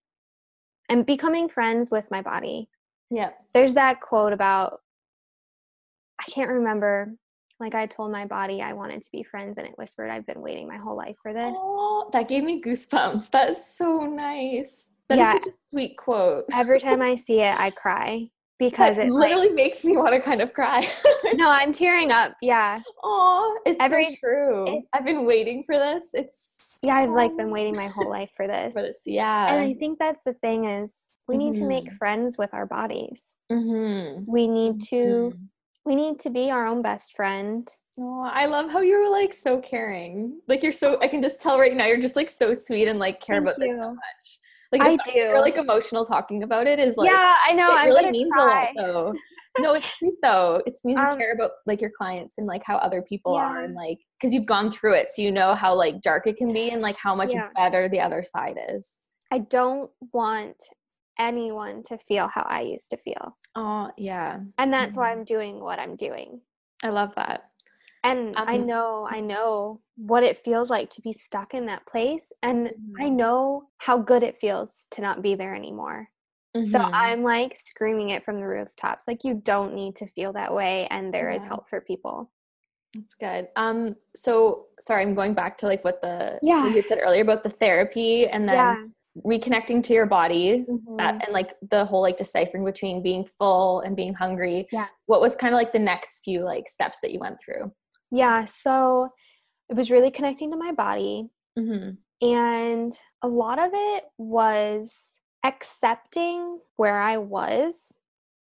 [0.89, 2.67] and becoming friends with my body
[3.13, 3.29] yeah.
[3.53, 4.79] there's that quote about
[6.19, 7.13] i can't remember
[7.59, 10.41] like i told my body i wanted to be friends and it whispered i've been
[10.41, 13.29] waiting my whole life for this Oh, that gave me goosebumps.
[13.31, 14.89] That is so nice.
[15.09, 15.33] That is Yeah.
[15.33, 16.45] such a sweet quote.
[16.53, 18.27] every time i see it i cry
[18.59, 20.87] because that it like, literally makes me want to kind of cry.
[21.35, 24.77] no i'm tearing up yeah Oh, it's Every- so true.
[24.77, 26.11] it- I've been waiting for this.
[26.13, 29.01] It's yeah i've like been waiting my whole life for this for this.
[29.05, 29.53] Yeah.
[29.53, 30.95] and i think that's the thing is
[31.27, 31.97] we need to make Mhm.
[31.97, 34.23] friends with our bodies mm-hmm.
[34.27, 35.33] we need to
[35.85, 39.59] we need to be our own best friend Oh, I love how you're like so
[39.59, 40.41] caring.
[40.47, 42.97] Like you're so I can just tell right now you're just like so sweet and
[42.97, 44.39] like care Thank about this so much.
[44.71, 45.11] Like I do.
[45.19, 47.69] You're like emotional talking about it is like yeah, I know.
[47.71, 48.71] it I'm really means cry.
[48.75, 49.13] a lot though.
[49.59, 50.63] No, it's sweet though.
[50.65, 53.63] It means you Um, care about like your clients and like how other people are
[53.63, 56.51] and like because you've gone through it, so you know how like dark it can
[56.51, 57.49] be and like how much Yeah.
[57.55, 59.03] better the other side is.
[59.29, 60.57] I don't want
[61.19, 65.11] anyone to feel how I used to feel, Oh yeah, and that's why Mhm.
[65.11, 66.41] I'm doing what I'm doing.
[66.83, 67.51] I love that.
[68.03, 71.85] And I Um, know, I know what it feels like to be stuck in that
[71.87, 73.09] place, and I Mhm.
[73.09, 76.09] know how good it feels to not be there anymore.
[76.59, 76.93] So Mhm.
[76.93, 80.87] I'm like screaming it from the rooftops, like you don't need to feel that way,
[80.89, 81.45] and there is Yeah.
[81.45, 82.31] help for people.
[82.93, 83.47] That's good.
[83.55, 86.75] Um, so sorry, I'm going back to like what the Yeah.
[86.75, 88.87] you said earlier about the therapy and then yeah.
[89.25, 90.65] Reconnecting to your body.
[90.67, 90.97] Mhm.
[90.97, 94.67] That and like the whole like deciphering between being full and being hungry.
[94.71, 94.87] Yeah.
[95.05, 97.71] What was kind of like the next few like steps that you went through?
[98.11, 99.09] Yeah, so
[99.69, 101.29] it was really connecting to my body.
[101.57, 102.27] Mm-hmm.
[102.27, 107.97] And a lot of it was accepting where I was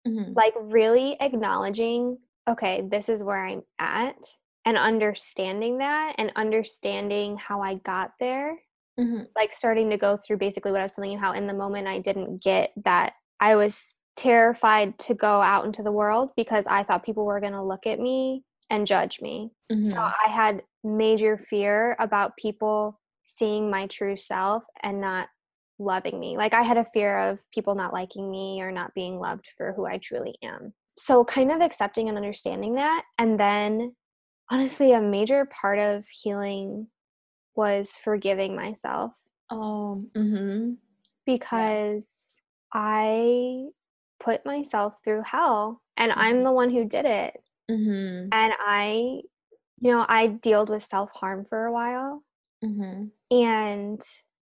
[0.06, 0.34] Mhm.
[0.34, 4.16] like really acknowledging okay this is where i'm at
[4.64, 8.58] and understanding that and understanding how i got there
[8.98, 9.26] Mhm.
[9.36, 11.88] like starting to go through basically what i was telling you how in the moment
[11.88, 16.82] i didn't get that i was terrified to go out into the world because i
[16.82, 19.50] thought people were going to look at me and judge me
[19.80, 20.14] so Mhm.
[20.24, 25.28] i had major fear about people seeing my true self and not
[25.78, 26.36] loving me.
[26.36, 29.72] Like I had a fear of people not liking me or not being loved for
[29.72, 30.74] who I truly am.
[30.98, 33.96] So kind of accepting and understanding that and then
[34.50, 36.88] honestly a major part of healing
[37.56, 39.16] was forgiving myself
[39.50, 40.04] Oh.
[40.14, 40.78] Mhm.
[41.26, 42.38] because
[42.72, 43.66] I
[44.20, 46.44] put myself through hell and I'm Mhm.
[46.44, 47.42] the one who did it.
[47.70, 48.28] Mhm.
[48.32, 49.22] And I
[49.80, 52.24] you know, I dealt with self-harm for a while
[52.62, 53.12] Mhm.
[53.30, 54.00] And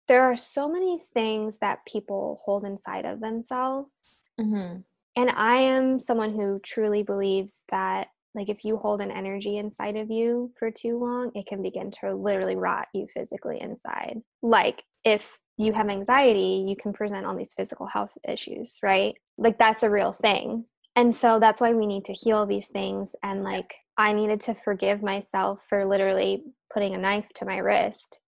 [0.08, 4.30] there are so many things that people hold inside of themselves.
[4.40, 4.84] Mhm.
[5.16, 9.98] And I am someone who truly believes that, like, if you hold an energy inside
[9.98, 14.22] of you for too long, it can begin to literally rot you physically inside.
[14.42, 19.16] Like, if you have anxiety, you can present all these physical health issues, right?
[19.38, 20.66] Like, that's a real thing.
[20.96, 23.16] And so that's why we need to heal these things.
[23.24, 28.20] And, like, I needed to forgive myself for literally putting a knife to my wrist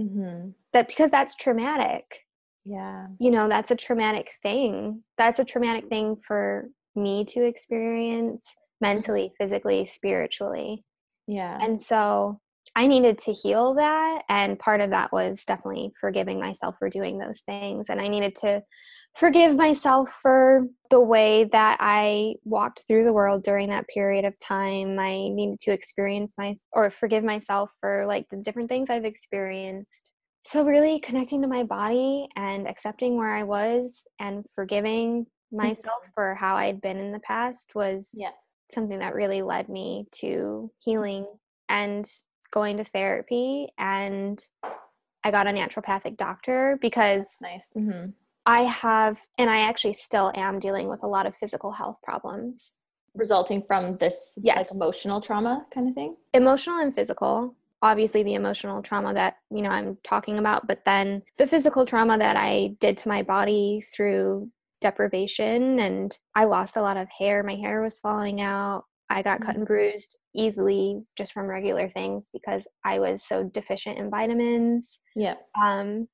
[0.00, 0.54] Mhm.
[0.72, 2.24] that because that's traumatic
[2.64, 3.08] Yeah.
[3.18, 9.32] you know that's a traumatic thing that's a traumatic thing for me to experience mentally
[9.40, 10.84] physically spiritually
[11.26, 11.58] Yeah.
[11.60, 12.40] and so
[12.76, 17.18] i needed to heal that and part of that was definitely forgiving myself for doing
[17.18, 18.62] those things and i needed to
[19.16, 24.38] forgive myself for the way that i walked through the world during that period of
[24.38, 29.04] time i needed to experience my or forgive myself for like the different things i've
[29.04, 30.12] experienced
[30.44, 35.56] so really connecting to my body and accepting where i was and forgiving mm-hmm.
[35.56, 38.30] myself for how i'd been in the past was Yeah.
[38.70, 41.26] Something that really led me to healing
[41.68, 42.08] and
[42.50, 44.46] going to therapy and
[45.24, 47.70] i got a naturopathic doctor because Nice.
[47.76, 48.12] Mhm.
[48.46, 52.80] I have, and I actually still am dealing with a lot of physical health problems,
[53.14, 54.56] Resulting from this Yes.
[54.56, 56.16] like emotional trauma kind of thing.
[56.32, 57.54] emotional and physical.
[57.82, 62.16] Obviously, the emotional trauma that, you know, I'm talking about, but then the physical trauma
[62.16, 64.50] that I did to my body through
[64.80, 65.78] deprivation.
[65.80, 67.42] And I lost a lot of hair.
[67.42, 68.84] My hair was falling out.
[69.10, 73.98] I got cut and bruised easily just from regular things because I was so deficient
[73.98, 74.98] in vitamins.
[75.16, 75.36] Yeah.
[75.60, 76.08] um,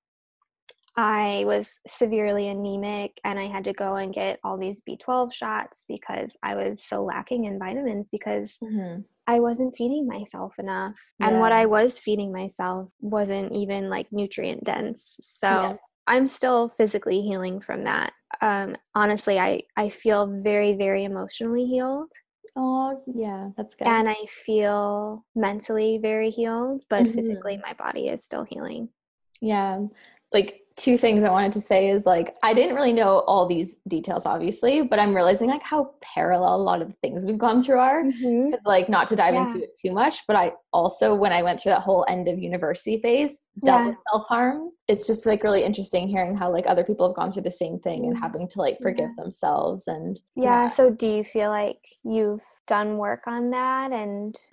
[0.97, 5.85] I was severely anemic and I had to go and get all these B12 shots
[5.89, 9.05] because I was so lacking in vitamins because Mhm.
[9.27, 10.95] I wasn't feeding myself enough.
[11.21, 15.19] And what I was feeding myself wasn't even like nutrient dense.
[15.21, 15.77] So Yeah.
[16.07, 18.13] I'm still physically healing from that.
[18.41, 22.11] Um, honestly, I, I feel very, very emotionally healed
[22.57, 23.89] Oh, yeah, that's good.
[23.89, 27.15] and I feel mentally very healed, but Mhm.
[27.15, 28.91] physically my body is still healing.
[29.41, 29.81] Yeah.
[30.33, 33.77] Like two things I wanted to say is like I didn't really know all these
[33.89, 37.63] details obviously, but I'm realizing like how parallel a lot of the things we've gone
[37.63, 38.05] through are.
[38.05, 39.43] Because like not to dive Yeah.
[39.43, 42.39] into it too much, but I also when I went through that whole end of
[42.39, 43.89] university phase dealt Yeah.
[43.91, 44.71] with self harm.
[44.87, 47.79] It's just like really interesting hearing how like other people have gone through the same
[47.79, 48.21] thing and Mhm.
[48.21, 50.69] having to like forgive themselves and Yeah.
[50.69, 53.93] So, do you feel like you've done work on that?
[53.93, 54.39] And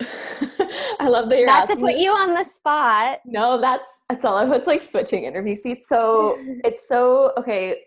[1.00, 2.00] I love that you're not to put this.
[2.00, 3.20] you on the spot.
[3.26, 4.36] No, that's that's all.
[4.36, 5.86] I It's like switching interview seats.
[5.88, 7.82] So it's so okay.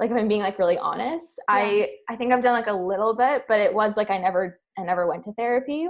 [0.00, 3.14] Like if I'm being like really honest, I I think I've done like a little
[3.14, 5.84] bit, but it was like I never I never went to therapy,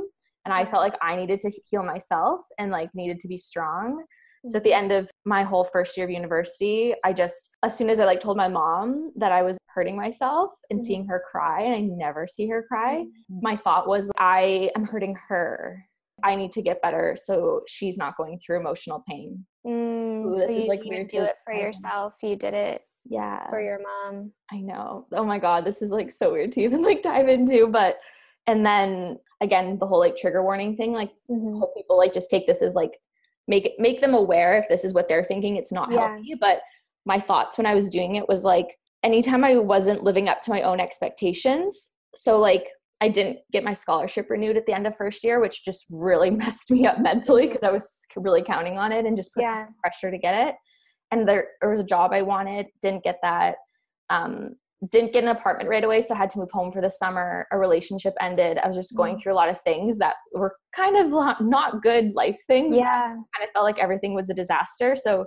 [0.44, 4.04] and I felt like I needed to heal myself and like needed to be strong.
[4.46, 4.64] So at Mm-hmm.
[4.64, 8.04] the end of my whole first year of university, I just as soon as I
[8.04, 10.85] like told my mom that I was hurting myself and Mhm.
[10.85, 13.42] seeing her cry, and I never see her cry, Mhm.
[13.42, 15.87] my thought was I am hurting her.
[16.22, 19.44] I need to get better so she's not going through emotional pain.
[19.66, 21.61] Mm, Ooh, so this is, you like, didn't even do it for in.
[21.61, 22.14] yourself.
[22.22, 23.48] You did it Yeah.
[23.50, 24.33] for your mom.
[24.52, 25.07] I know.
[25.12, 27.98] Oh my god, this is like so weird to even like dive into, but
[28.46, 31.59] and then again the whole like trigger warning thing like Mhm.
[31.59, 33.00] hope people like just take this as like
[33.48, 36.09] make it make them aware if this is what they're thinking it's not Yeah.
[36.09, 36.61] healthy, but
[37.07, 40.50] my thoughts when I was doing it was like anytime I wasn't living up to
[40.50, 41.90] my own expectations.
[42.14, 42.68] So like
[43.00, 46.30] I didn't get my scholarship renewed at the end of first year, which just really
[46.42, 49.53] messed me up mentally because I was really counting on it and just put some
[49.53, 49.66] Yeah.
[49.82, 50.55] pressure to get it.
[51.11, 53.57] And there, there was a job I wanted, didn't get that.
[54.11, 54.57] Um,
[54.91, 57.47] didn't get an apartment right away, so I had to move home for the summer.
[57.53, 58.59] A relationship ended.
[58.59, 59.20] I was just going Mm.
[59.22, 62.76] through a lot of things that were kind of not good life things.
[62.76, 63.09] Yeah.
[63.09, 64.97] kind of felt like everything was a disaster.
[64.97, 65.26] So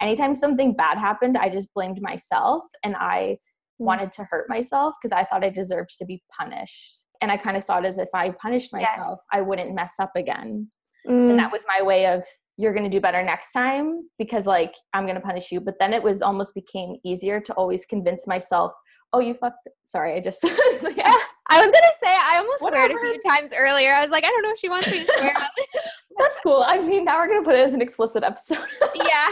[0.00, 3.38] anytime something bad happened, I just blamed myself and I
[3.78, 7.04] wanted to hurt myself because I thought I deserved to be punished.
[7.20, 9.24] And I kind of saw it as if I punished myself, Yes.
[9.32, 10.70] I wouldn't mess up again.
[11.06, 12.24] Mm, And that was my way of
[12.60, 15.60] you're going to do better next time because like I'm going to punish you.
[15.60, 18.72] But then it was almost became easier to always convince myself,
[19.12, 19.68] oh, you fucked.
[19.86, 21.14] Sorry, I just yeah.
[21.50, 23.94] I was gonna say I almost sweared a few times earlier.
[23.94, 25.34] I was like, I don't know if she wants me to swear.
[26.18, 26.64] That's cool.
[26.66, 28.58] I mean, now we're gonna put it as an explicit episode.
[28.94, 29.28] yeah.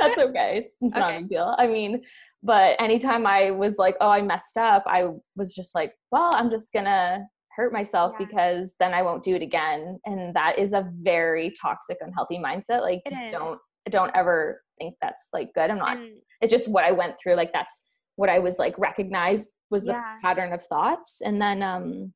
[0.00, 0.68] That's okay.
[0.80, 1.54] It's not a big deal.
[1.58, 2.02] I mean,
[2.42, 6.50] but anytime I was like, oh, I messed up, I was just like, well, I'm
[6.50, 8.26] just gonna hurt myself Yeah.
[8.26, 9.98] because then I won't do it again.
[10.06, 12.80] And that is a very toxic, unhealthy mindset.
[12.80, 13.60] Like, don't
[13.90, 15.70] don't ever think that's like good.
[15.70, 15.96] I'm not.
[15.96, 17.34] And it's just what I went through.
[17.34, 17.84] Like that's
[18.18, 20.18] what I was like recognized was the Yeah.
[20.22, 21.20] pattern of thoughts.
[21.24, 22.12] And then um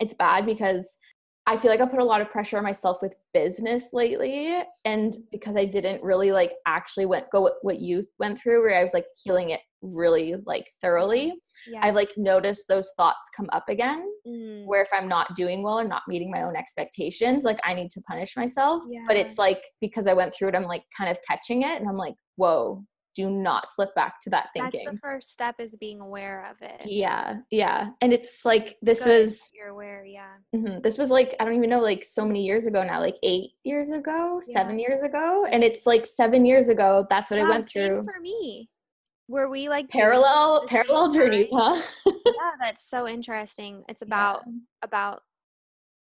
[0.00, 0.98] it's bad because
[1.46, 4.62] I feel like I put a lot of pressure on myself with business lately.
[4.84, 8.82] And because I didn't really like actually went go what- you went through where I
[8.84, 11.34] was like healing it really like thoroughly.
[11.66, 11.80] yeah.
[11.82, 15.78] I like noticed those thoughts come up again Mm, where if I'm not doing well
[15.80, 18.84] or not meeting my own expectations, like I need to punish myself.
[19.08, 21.88] But it's like because I went through it, I'm like kind of catching it and
[21.88, 22.84] I'm like, whoa,
[23.14, 24.82] do not slip back to that thinking.
[24.84, 26.82] That's the first step is being aware of it.
[26.86, 27.90] yeah, yeah.
[28.00, 30.34] And it's like this Good was You're aware, yeah.
[30.54, 33.16] mhm, this was like I don't even know like so many years ago now, like
[33.22, 37.06] eight years ago, seven years ago, and it's like seven years ago.
[37.10, 38.04] That's what I went through.
[38.04, 38.68] for me.
[39.28, 41.80] Were we like Parallel parallel journeys, huh?
[42.06, 43.84] yeah, that's so interesting.
[43.88, 44.52] It's about Yeah.
[44.82, 45.22] about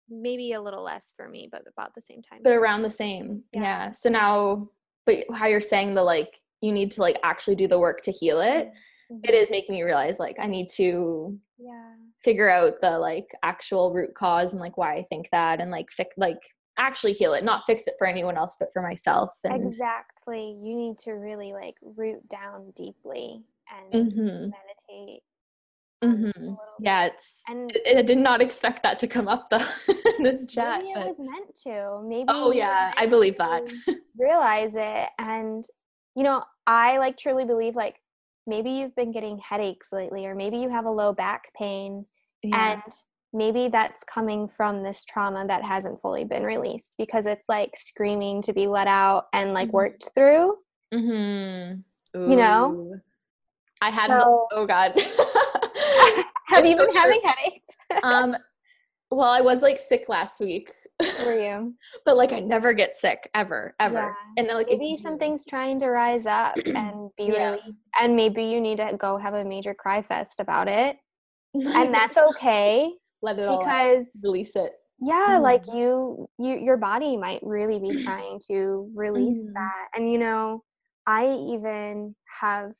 [0.08, 2.40] maybe a little less for me, but about the same time.
[2.42, 3.62] but around the same Yeah.
[3.62, 3.90] yeah.
[3.92, 4.68] so now
[5.06, 8.10] but how you're saying the like you need to like actually do the work to
[8.12, 8.70] heal it
[9.10, 9.20] Mhm.
[9.24, 11.94] it is making me realize like i need to Yeah.
[12.22, 15.90] figure out the like actual root cause and like why i think that and like
[15.90, 16.40] fix like
[16.78, 20.56] actually heal it not fix it for anyone else but for myself and Exactly.
[20.62, 25.22] You need to really like root down deeply and Mhm, meditate.
[26.02, 26.56] on this a mhm.
[26.78, 29.66] yeah it's And I I did not expect that to come up though
[30.18, 32.00] in this chat maybe it but- was meant to.
[32.06, 33.62] Maybe oh yeah i believe that
[34.16, 35.64] realize it and
[36.20, 37.96] you know i like truly believe like
[38.46, 42.04] maybe you've been getting headaches lately or maybe you have a low back pain
[42.42, 42.82] yeah and
[43.32, 48.42] maybe that's coming from this trauma that hasn't fully been released because it's like screaming
[48.42, 49.72] to be let out and like Mhm.
[49.72, 50.58] worked through
[50.92, 51.80] mm-hmm.
[52.12, 52.96] You know?
[53.80, 54.92] I had So- oh god
[56.48, 57.00] have you so been true.
[57.00, 58.36] having headaches um
[59.10, 60.70] well i was like sick last week
[61.06, 61.74] for you
[62.04, 64.12] but like i never get sick ever ever Yeah.
[64.36, 67.50] and like maybe something's trying to rise up and be Yeah.
[67.52, 67.60] really
[68.00, 70.96] and maybe you need to go have a major cry fest about it
[71.54, 72.90] and that's okay
[73.22, 73.64] let it all out.
[73.64, 75.74] because release it yeah like Mhm.
[75.76, 79.52] you you your body might really be trying to release Mhm.
[79.54, 80.62] that and you know
[81.06, 82.72] i even have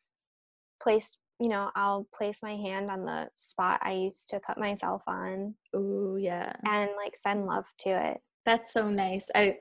[0.82, 5.02] placed you know i'll place my hand on the spot i used to cut myself
[5.06, 6.52] on Ooh, yeah.
[6.66, 8.18] and like send love to it.
[8.44, 9.30] That's so nice.
[9.34, 9.56] I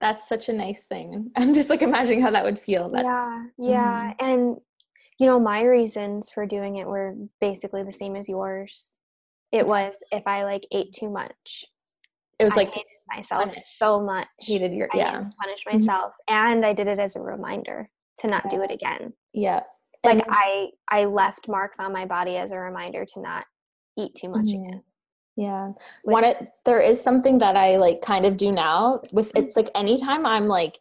[0.00, 1.30] that's such a nice thing.
[1.36, 2.90] I'm just like imagining how that would feel.
[2.90, 4.56] That's yeah yeah and
[5.18, 8.94] you know my reasons for doing it were basically the same as yours.
[9.52, 11.64] It was if i like ate too much
[12.38, 12.74] it was I like
[13.08, 13.58] myself punish.
[13.78, 14.28] so much.
[14.40, 15.24] hated your I yeah.
[15.40, 15.72] punish Mhm.
[15.80, 19.12] myself, and I did it as a reminder to not do it again.
[19.32, 19.60] yeah
[20.04, 23.44] Like And- I, I left marks on my body as a reminder to not
[23.96, 24.66] eat too much Mhm.
[24.66, 24.82] again.
[25.36, 25.68] Yeah.
[26.02, 29.44] which- Want it there is something that I like kind of do now with Mm-hmm.
[29.44, 30.78] it's like anytime I'm like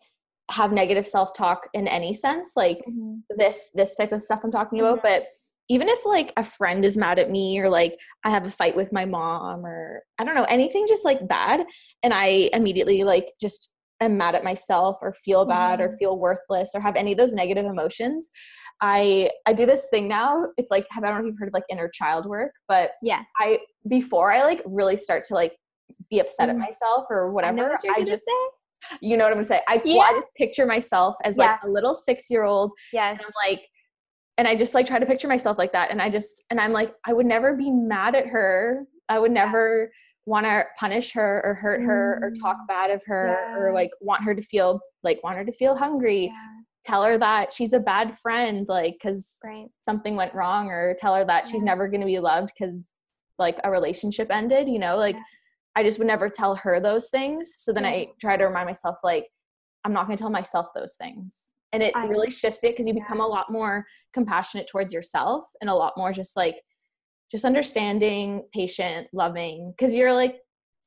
[0.51, 3.15] have negative self-talk in any sense, like Mm-hmm.
[3.37, 5.27] this this type of stuff I'm talking about, but
[5.67, 8.75] even if like a friend is mad at me or like I have a fight
[8.75, 11.65] with my mom or I don't know, anything just like bad
[12.03, 15.97] and I immediately like just am mad at myself or feel bad or Mhm.
[15.97, 18.29] feel worthless or have any of those negative emotions,
[18.81, 20.47] I I do this thing now.
[20.57, 23.23] It's like I don't know if you've heard of like inner child work, but Yeah.
[23.37, 25.55] I before I like really start to like
[26.09, 26.59] be upset at Mm.
[26.59, 28.97] myself or whatever, what you're I, just say.
[29.01, 29.61] you know what I'm gonna say.
[29.67, 33.19] I well, I just picture myself as like a little six year old Yes.
[33.21, 33.65] and I'm like
[34.37, 36.73] and I just like try to picture myself like that and I just and I'm
[36.73, 38.85] like I would never be mad at her.
[39.07, 39.91] I would never
[40.25, 42.67] want to punish her or hurt her or talk Mm.
[42.67, 46.25] bad of her or like want her to feel like want her to feel hungry.
[46.25, 46.47] yeah.
[46.83, 49.67] Tell her that she's a bad friend like cuz Right.
[49.87, 52.95] something went wrong or tell her that she's never going to be loved cuz
[53.37, 54.95] like a relationship ended, you know?
[54.97, 55.21] Like Yeah.
[55.75, 57.55] I just would never tell her those things.
[57.57, 59.27] So then I try to remind myself like
[59.83, 61.51] I'm not going to tell myself those things.
[61.73, 63.03] And it I- really shifts it because you yeah.
[63.03, 66.61] become a lot more compassionate towards yourself and a lot more just like
[67.31, 70.41] just understanding, patient, loving cuz you're like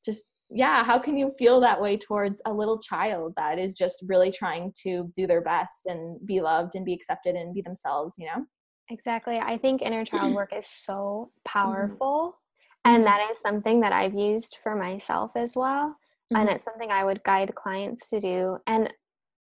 [0.05, 4.03] just yeah, how can you feel that way towards a little child that is just
[4.09, 8.16] really trying to do their best and be loved and be accepted and be themselves,
[8.18, 8.47] you know?
[8.89, 9.39] Exactly.
[9.39, 11.45] I think inner child work is so Mm-hmm.
[11.45, 12.39] powerful.
[12.86, 15.97] And that is something that I've used for myself as well.
[16.34, 16.55] And Mhm.
[16.55, 18.57] it's something I would guide clients to do.
[18.66, 18.91] And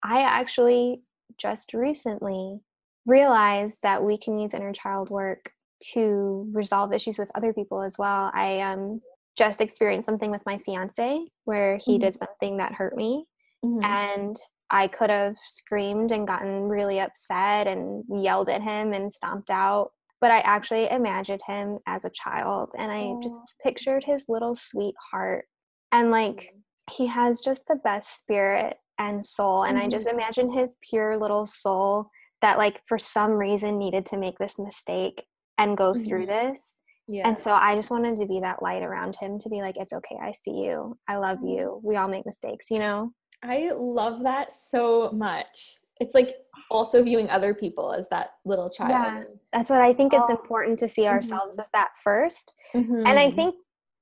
[0.03, 1.03] I actually
[1.37, 2.61] just recently
[3.05, 5.51] realized that we can use inner child work
[5.93, 8.31] to resolve issues with other people as well.
[8.33, 9.01] I um,
[9.35, 12.01] just experienced something with my fiance where he Mhm.
[12.01, 13.25] did something that hurt me
[13.63, 13.83] Mhm.
[13.83, 14.37] and
[14.69, 19.91] I could have screamed and gotten really upset and yelled at him and stomped out.
[20.19, 24.95] But I actually imagined him as a child and I just pictured his little sweet
[25.11, 25.47] heart.
[25.91, 26.53] And like,
[26.89, 29.63] he has just the best spirit and soul.
[29.63, 32.09] And I just imagine his pure little soul
[32.41, 35.25] that, like, for some reason needed to make this mistake
[35.57, 36.27] and go through Mhm.
[36.51, 36.79] this.
[37.09, 37.25] yeah.
[37.27, 39.93] And so I just wanted to be that light around him to be like, it's
[39.93, 40.17] okay.
[40.21, 40.97] I see you.
[41.07, 41.47] I love Mm-hmm.
[41.47, 41.79] you.
[41.81, 43.11] We all make mistakes, you know?
[43.43, 45.79] I love that so much.
[46.01, 46.35] It's like
[46.69, 48.89] also viewing other people as that little child.
[48.91, 49.23] Yeah.
[49.53, 50.33] That's what I think it's Oh.
[50.33, 51.59] important to see ourselves Mhm.
[51.61, 52.51] as that first.
[52.73, 53.07] Mhm.
[53.07, 53.55] And I think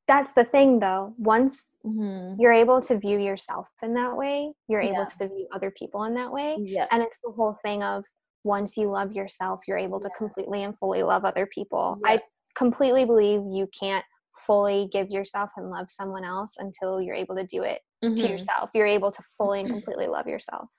[0.07, 1.13] that's the thing though.
[1.19, 2.37] Once Mhm.
[2.39, 4.93] you're able to view yourself in that way, you're Yeah.
[4.93, 6.57] able to view other people in that way.
[6.59, 6.87] Yeah.
[6.91, 8.03] And it's the whole thing of
[8.45, 10.17] once you love yourself, you're able to Yeah.
[10.17, 11.97] completely and fully love other people.
[12.05, 12.11] Yeah.
[12.13, 12.21] I
[12.55, 14.05] completely believe you can't
[14.45, 18.29] fully give yourself and love someone else until you're able to do it to Mhm.
[18.29, 18.69] yourself.
[18.73, 20.69] You're able to fully and completely love yourself.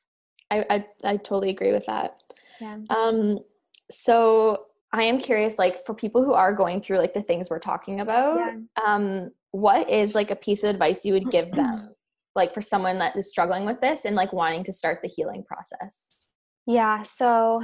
[0.51, 2.23] I, I I totally agree with that.
[2.61, 2.79] Yeah.
[2.89, 3.41] Um,
[3.91, 7.59] so I am curious, like for people who are going through like the things we're
[7.59, 8.59] talking about, Yeah.
[8.87, 11.95] um, what is like a piece of advice you would give them,
[12.37, 15.43] like for someone that is struggling with this and like wanting to start the healing
[15.43, 16.26] process?
[16.67, 17.03] Yeah.
[17.05, 17.63] So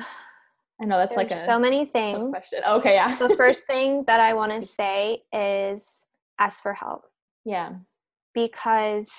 [0.81, 2.31] I know that's like a so many things.
[2.31, 2.61] question.
[2.67, 3.15] Okay, yeah.
[3.17, 6.05] the first thing that I want to say is
[6.39, 7.05] ask for help
[7.45, 7.75] yeah.
[8.35, 9.11] because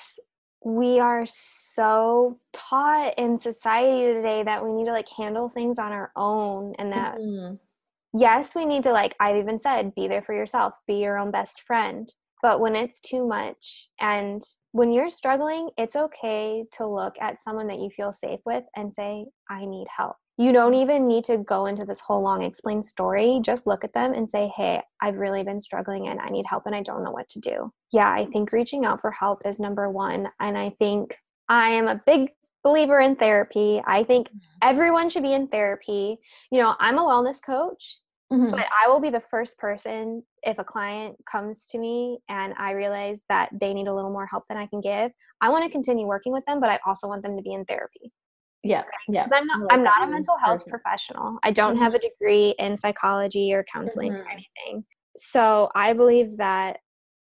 [0.65, 5.91] we are so taught in society today that we need to like handle things on
[5.91, 7.59] our own and that Mhm.
[8.13, 11.31] yes, we need to like I've even said be there for yourself, be your own
[11.31, 12.13] best friend.
[12.43, 17.67] But when it's too much and when you're struggling, it's okay to look at someone
[17.67, 20.17] that you feel safe with and say, I need help.
[20.37, 23.39] You don't even need to go into this whole long explained story.
[23.41, 26.63] Just look at them and say, Hey, I've really been struggling and I need help
[26.65, 27.71] and I don't know what to do.
[27.93, 30.27] Yeah, I think reaching out for help is number one.
[30.41, 31.15] And I think
[31.47, 32.31] I am a big
[32.63, 33.81] believer in therapy.
[33.85, 34.37] I think mm-hmm.
[34.61, 36.17] everyone should be in therapy.
[36.51, 37.99] You know, I'm a wellness coach
[38.33, 38.51] Mhm.
[38.51, 42.71] but I will be the first person if a client comes to me and I
[42.71, 45.11] realize that they need a little more help than I can give.
[45.41, 47.63] I want to continue working with them, but I also want them to be in
[47.65, 48.11] therapy.
[48.63, 48.83] Yeah.
[49.07, 49.25] Yeah.
[49.25, 50.71] Because I'm not I'm not a mental health person.
[50.71, 51.37] professional.
[51.43, 54.31] I don't have a degree in psychology or counseling or Mhm.
[54.31, 54.85] anything.
[55.17, 56.79] So I believe that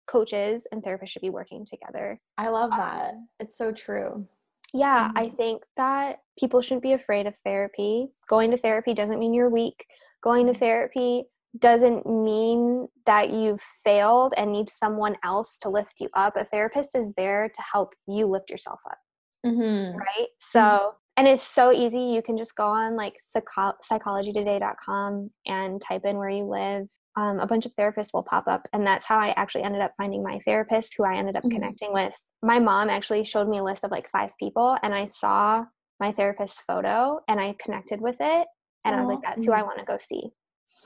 [0.07, 2.19] coaches and therapists should be working together.
[2.37, 3.13] I love Um, that.
[3.39, 4.27] It's so true.
[4.73, 8.09] Yeah, I think that people shouldn't be afraid of therapy.
[8.27, 9.85] Going to therapy doesn't mean you're weak.
[10.23, 11.25] Going to therapy
[11.57, 16.35] doesn't mean that you've failed and need someone else to lift you up.
[16.35, 18.97] A therapist is there to help you lift yourself up,
[19.45, 19.95] Mhm.
[19.95, 20.27] right?
[20.39, 21.99] So, and it's so easy.
[22.01, 26.87] You can just go on like psycho- psychologytoday.com and type in where you live.
[27.15, 28.67] Um, a bunch of therapists will pop up.
[28.73, 31.51] And that's how I actually ended up finding my therapist who I ended up Mhm.
[31.51, 32.15] connecting with.
[32.43, 35.65] My mom actually showed me a list of like five people, and I saw
[35.99, 38.47] my therapist's photo and I connected with it.
[38.87, 40.31] And I was like, that's who I want to go see.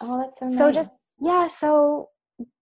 [0.02, 0.58] Oh, that's so nice.
[0.58, 2.10] So just, yeah, so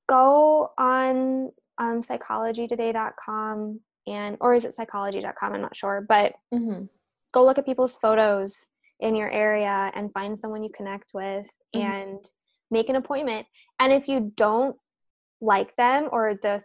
[0.08, 5.54] go on um, psychologytoday.com and, or is it psychology.com?
[5.54, 6.06] I'm not sure.
[6.08, 6.90] But Mhm.
[7.32, 8.68] go look at people's photos
[9.00, 11.82] in your area and find someone you connect with Mhm.
[11.82, 12.32] and
[12.72, 13.48] make an appointment.
[13.80, 14.78] And if you don't
[15.42, 16.62] like them or the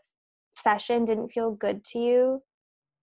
[0.51, 2.43] session didn't feel good to you,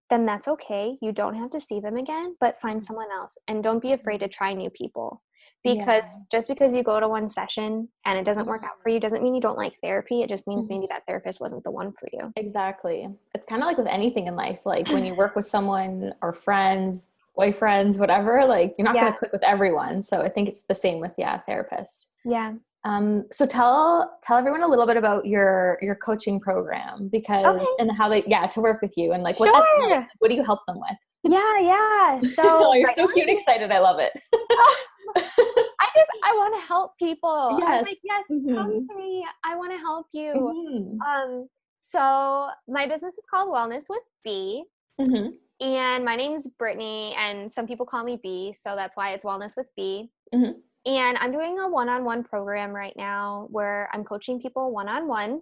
[0.10, 0.98] then that's okay.
[1.02, 4.18] You don't have to see them again, but find someone else and don't be afraid
[4.20, 5.22] to try new people.
[5.64, 6.24] Because Yeah.
[6.32, 9.22] just because you go to one session and it doesn't work out for you doesn't
[9.22, 10.24] mean you don't like therapy.
[10.24, 12.34] It just means maybe that therapist wasn't the one for you.
[12.36, 13.08] Exactly.
[13.36, 14.66] It's kind of like with anything in life.
[14.66, 19.18] Like when you work with someone or friends, boyfriends, whatever, like you're not going to
[19.18, 20.02] click with everyone.
[20.02, 22.10] So I think it's the same with yeah, therapist.
[22.26, 22.54] Yeah.
[22.84, 27.66] Um, so tell tell everyone a little bit about your your coaching program because Okay.
[27.78, 29.98] and how they yeah to work with you and like what that's Sure.
[30.00, 30.08] like.
[30.18, 30.98] What do you help them with?
[31.32, 32.20] Yeah, yeah.
[32.36, 33.72] So oh, you're right so cute, and excited.
[33.72, 34.12] I love it.
[35.16, 37.58] I just I want to help people.
[37.60, 37.70] Yes.
[37.70, 38.88] I'm like, yes, come Mhm.
[38.88, 39.26] to me.
[39.44, 40.34] I want to help you.
[40.34, 41.00] Mhm.
[41.06, 41.50] Um,
[41.82, 44.64] so my business is called Wellness with B,
[45.00, 45.38] Mhm.
[45.60, 49.26] and my name is Brittany, and some people call me B, so that's why it's
[49.26, 50.12] Wellness with B.
[50.34, 50.62] Mhm.
[50.86, 55.42] And I'm doing a one-on-one program right now where I'm coaching people one-on-one.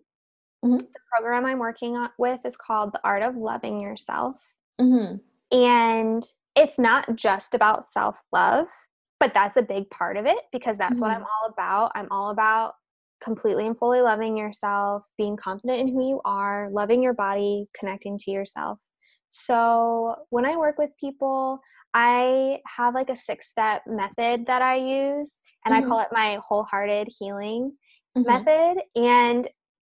[0.66, 0.80] Mhm.
[0.80, 4.42] The program I'm working with is called The Art of Loving Yourself.
[4.82, 5.22] Mhm.
[5.52, 6.24] And
[6.56, 8.70] it's not just about self love.
[9.20, 11.24] But that's a big part of it because that's what I'm Mm-hmm.
[11.24, 11.92] all about.
[11.96, 12.74] I'm all about
[13.22, 18.18] completely and fully loving yourself, being confident in who you are, loving your body, connecting
[18.20, 18.80] to yourself.
[19.28, 21.60] So, when I work with people,
[21.94, 25.30] I have like a six step method that I use,
[25.66, 25.84] and Mhm.
[25.84, 27.74] I call it my wholehearted healing
[28.16, 28.26] Mhm.
[28.28, 28.82] method.
[28.96, 29.48] And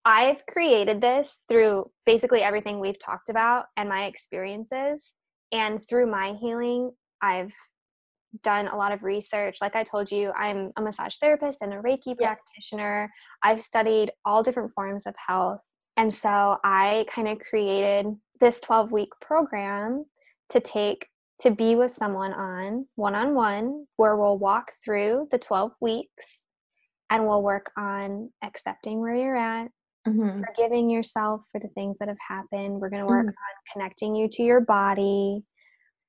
[0.05, 5.15] I've created this through basically everything we've talked about and my experiences.
[5.53, 6.93] And through my healing,
[7.23, 7.53] I've
[8.43, 9.59] done a lot of research.
[9.61, 12.35] Like I told you, I'm a massage therapist and a Reiki Yeah.
[12.35, 13.11] practitioner.
[13.43, 15.61] I've studied all different forms of health.
[15.97, 18.07] And so I kind of created
[18.41, 20.05] this 12 week program
[20.51, 21.07] to take
[21.41, 26.45] to be with someone on one on one, where we'll walk through the 12 weeks
[27.09, 29.71] and we'll work on accepting where you're at,
[30.07, 30.45] Mhm.
[30.47, 32.79] forgiving yourself for the things that have happened.
[32.81, 33.31] We're going to work Mhm.
[33.31, 35.43] on connecting you to your body.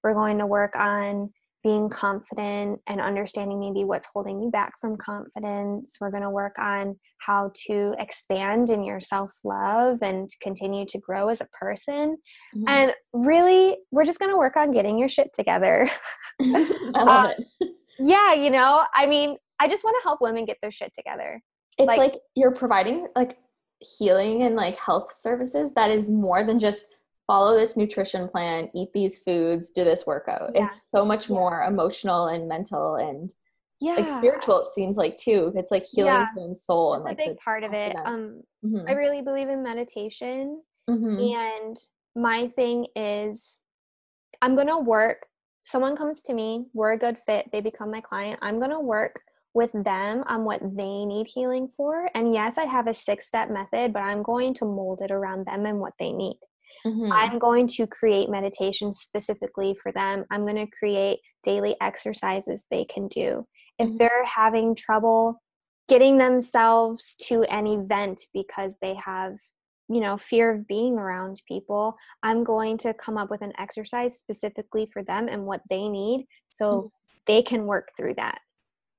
[0.03, 1.32] We're going to work on
[1.64, 5.97] being confident and understanding maybe what's holding you back from confidence.
[6.01, 10.97] We're going to work on how to expand in your self love and continue to
[10.97, 12.18] grow as a person.
[12.55, 12.64] Mhm.
[12.68, 15.89] And really, we're just going to work on getting your shit together.
[16.41, 16.45] I
[16.93, 17.70] love uh, it.
[17.99, 21.41] yeah, you know, I mean, I just want to help women get their shit together.
[21.78, 23.38] It's like- like, you're providing like
[23.97, 26.86] healing and like health services that is more than just
[27.28, 30.51] follow this nutrition plan, eat these foods, do this workout.
[30.55, 30.65] Yeah.
[30.65, 33.34] It's so much more emotional and mental and
[33.80, 33.95] Yeah.
[33.95, 35.51] like spiritual it seems like too.
[35.55, 36.28] It's like healing Yeah.
[36.36, 37.95] one's soul it's and a like big part of it.
[38.05, 38.89] Um, Mhm.
[38.89, 40.61] I really believe in meditation.
[40.89, 41.34] Mhm.
[41.36, 41.78] And
[42.15, 43.61] my thing is,
[44.41, 45.28] I'm going to work.
[45.63, 48.39] Someone comes to me, we're a good fit, they become my client.
[48.41, 49.22] I'm going to work
[49.53, 52.09] with them on what they need healing for.
[52.15, 55.45] And yes, I have a six step method, but I'm going to mold it around
[55.45, 56.39] them and what they need.
[56.86, 57.11] Mhm.
[57.11, 60.25] I'm going to create meditation specifically for them.
[60.32, 63.47] I'm going to create daily exercises they can do.
[63.79, 63.97] If Mhm.
[63.97, 65.41] they're having trouble
[65.88, 69.34] getting themselves to an event because they have,
[69.89, 74.17] you know, fear of being around people, I'm going to come up with an exercise
[74.19, 76.91] specifically for them and what they need so
[77.27, 78.39] they can work through that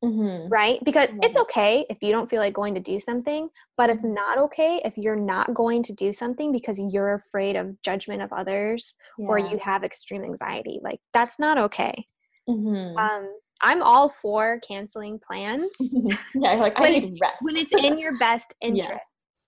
[0.03, 0.51] Mhm.
[0.51, 0.81] right?
[0.85, 4.05] Because love it's okay if you don't feel like going to do something, but it's
[4.05, 4.15] Mhm.
[4.15, 8.33] not okay if you're not going to do something because you're afraid of judgment of
[8.33, 8.95] others
[9.29, 10.81] or you have extreme anxiety.
[10.83, 12.05] Like that's not okay.
[12.49, 12.97] Mhm.
[12.99, 15.71] Um, I'm all for canceling plans
[16.35, 17.43] yeah, like I when need rest.
[17.43, 19.05] when it's in your best interest.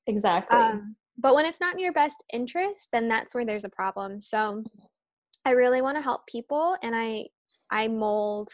[0.07, 0.59] exactly.
[0.59, 4.21] Um, but when it's not in your best interest, then that's where there's a problem.
[4.21, 4.65] So
[5.45, 7.27] I really want to help people and I
[7.71, 8.49] I mold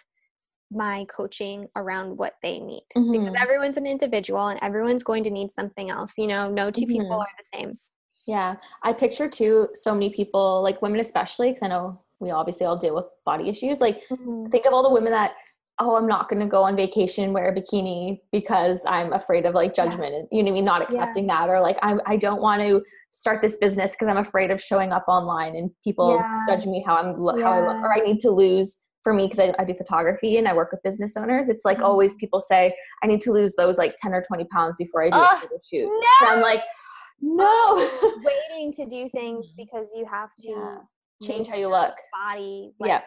[0.70, 3.40] my coaching around what they need because Mhm.
[3.40, 6.16] everyone's an individual and everyone's going to need something else.
[6.16, 7.20] You know, no 2 people Mhm.
[7.20, 7.78] are the same.
[8.26, 12.66] Yeah, I picture too so many people, like women especially, because I know we obviously
[12.66, 13.80] all deal with body issues.
[13.80, 14.02] Like,
[14.50, 15.32] think of all the women that,
[15.80, 19.54] oh, I'm not going to go on vacation wear a bikini because I'm afraid of
[19.54, 19.84] like Yeah.
[19.86, 20.86] judgment and you know what I mean, not Yeah.
[20.88, 24.50] accepting that, or like I I don't want to start this business because I'm afraid
[24.52, 26.46] of showing up online and people Yeah.
[26.56, 28.78] judge me how I'm how I look, or I need to lose.
[29.02, 31.78] For me, because I, I do photography and I work with business owners, it's like
[31.78, 31.84] Mhm.
[31.84, 35.08] always people say I need to lose those like ten or twenty pounds before I
[35.10, 35.86] do Ugh, a shoot.
[35.88, 36.26] no!
[36.26, 36.62] And I'm like,
[37.20, 37.90] no.
[38.22, 39.56] waiting to do things Mhm.
[39.56, 40.78] because you have to Yeah.
[41.22, 41.94] change how you look.
[42.12, 43.02] body like yeah.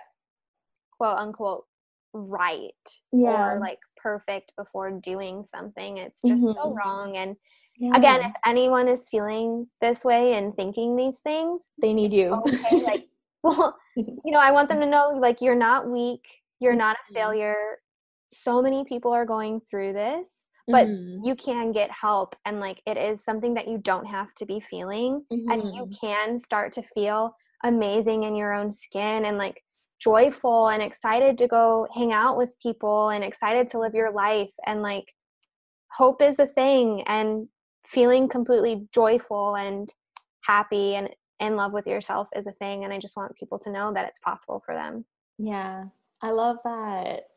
[0.97, 1.65] quote unquote
[2.13, 2.71] right
[3.11, 3.53] Yeah.
[3.55, 5.97] or like perfect before doing something.
[5.97, 6.75] It's just so Mhm.
[6.75, 7.17] wrong.
[7.17, 7.35] And
[7.77, 7.95] Yeah.
[7.97, 12.33] again, if anyone is feeling this way and thinking these things, they need you.
[12.33, 13.07] okay, like,
[13.43, 16.25] well, you know, I want them to know like you're not weak,
[16.59, 17.13] you're not a Mhm.
[17.13, 17.79] failure.
[18.29, 21.23] So many people are going through this, but Mhm.
[21.23, 22.35] you can get help.
[22.45, 25.25] And like, it is something that you don't have to be feeling.
[25.49, 25.97] And you Mhm.
[26.01, 29.63] can start to feel amazing in your own skin and like
[29.99, 34.51] joyful and excited to go hang out with people and excited to live your life.
[34.65, 35.13] And like,
[35.91, 37.03] hope is a thing.
[37.07, 37.47] And
[37.85, 39.89] feeling completely joyful and
[40.43, 42.83] happy and in love with yourself is a thing.
[42.83, 45.05] And I just want people to know that it's possible for them.
[45.37, 45.85] yeah,
[46.21, 47.27] I love that.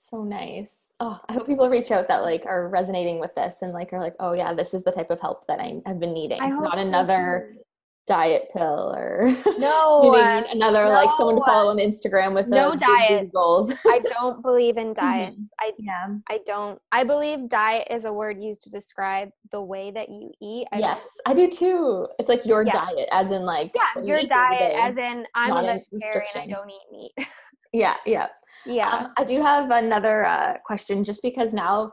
[0.00, 0.88] So nice.
[1.00, 3.98] Oh, I hope people reach out that like are resonating with this and like are
[3.98, 6.40] like, oh yeah, this is the type of help that I have been needing.
[6.40, 7.60] I hope Not so, another too.
[8.08, 10.50] Diet pill or No, you know what I mean?
[10.50, 13.32] Another like someone to follow on Instagram with no uh, diet.
[13.32, 13.72] goals.
[13.86, 15.48] I don't believe in diets.
[15.60, 16.14] I yeah.
[16.28, 16.80] I don't.
[16.90, 20.66] I believe diet is a word used to describe the way that you eat.
[20.72, 22.08] I Yes, I do too.
[22.18, 22.72] It's like your Yeah.
[22.72, 25.64] diet, as in like Yeah, you your eat during the diet, as in I'm not
[25.64, 26.26] a vegetarian.
[26.34, 27.26] I don't eat meat.
[27.72, 28.28] yeah, yeah.
[28.64, 28.90] yeah.
[28.90, 31.92] Um, I do have another uh, question, just because now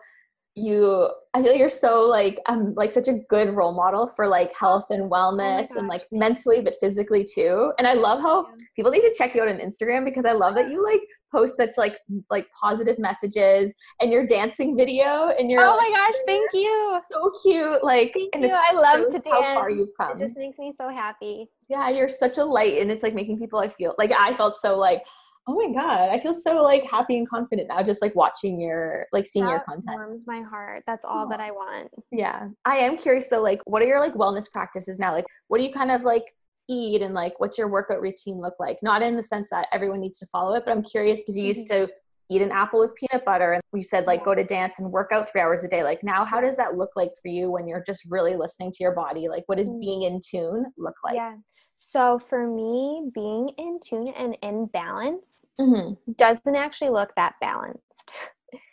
[0.56, 4.28] you, I feel like you're so like um like such a good role model for
[4.28, 7.74] like health and wellness and Oh gosh, like mentally, but physically too.
[7.78, 10.56] And I love how people need to check you out on Instagram because I love
[10.56, 11.02] that you like
[11.32, 11.98] post such like
[12.30, 17.00] like positive messages and your dancing video and your oh my gosh, thank you.
[17.12, 17.84] so cute.
[17.84, 18.50] Like Thank and you.
[18.50, 21.50] it's I love to how far you've come It just makes me so happy.
[21.68, 24.56] yeah, you're such a light and it's like making people I feel like I felt
[24.56, 25.04] so like
[25.48, 29.06] oh my god, I feel so like happy and confident now just like watching your
[29.14, 29.96] like seeing your content.
[29.96, 30.84] warms my heart.
[30.88, 31.90] That's all that I want.
[32.12, 32.48] Yeah.
[32.66, 35.14] I am curious though, like, what are your like wellness practices now?
[35.14, 36.24] Like, what do you kind of like
[36.68, 38.80] eat and like what's your workout routine look like?
[38.82, 41.46] Not in the sense that everyone needs to follow it, but I'm curious because you
[41.46, 41.88] used to
[42.32, 45.12] eat an apple with peanut butter and you said like go to dance and work
[45.12, 45.84] out three hours a day.
[45.84, 48.78] Like, now how does that look like for you when you're just really listening to
[48.84, 49.28] your body?
[49.30, 49.80] Like, what does Mm.
[49.80, 51.14] being in tune look like?
[51.16, 51.36] yeah.
[51.76, 55.94] So for me, being in tune and in balance Mm-hmm.
[56.18, 58.12] doesn't actually look that balanced.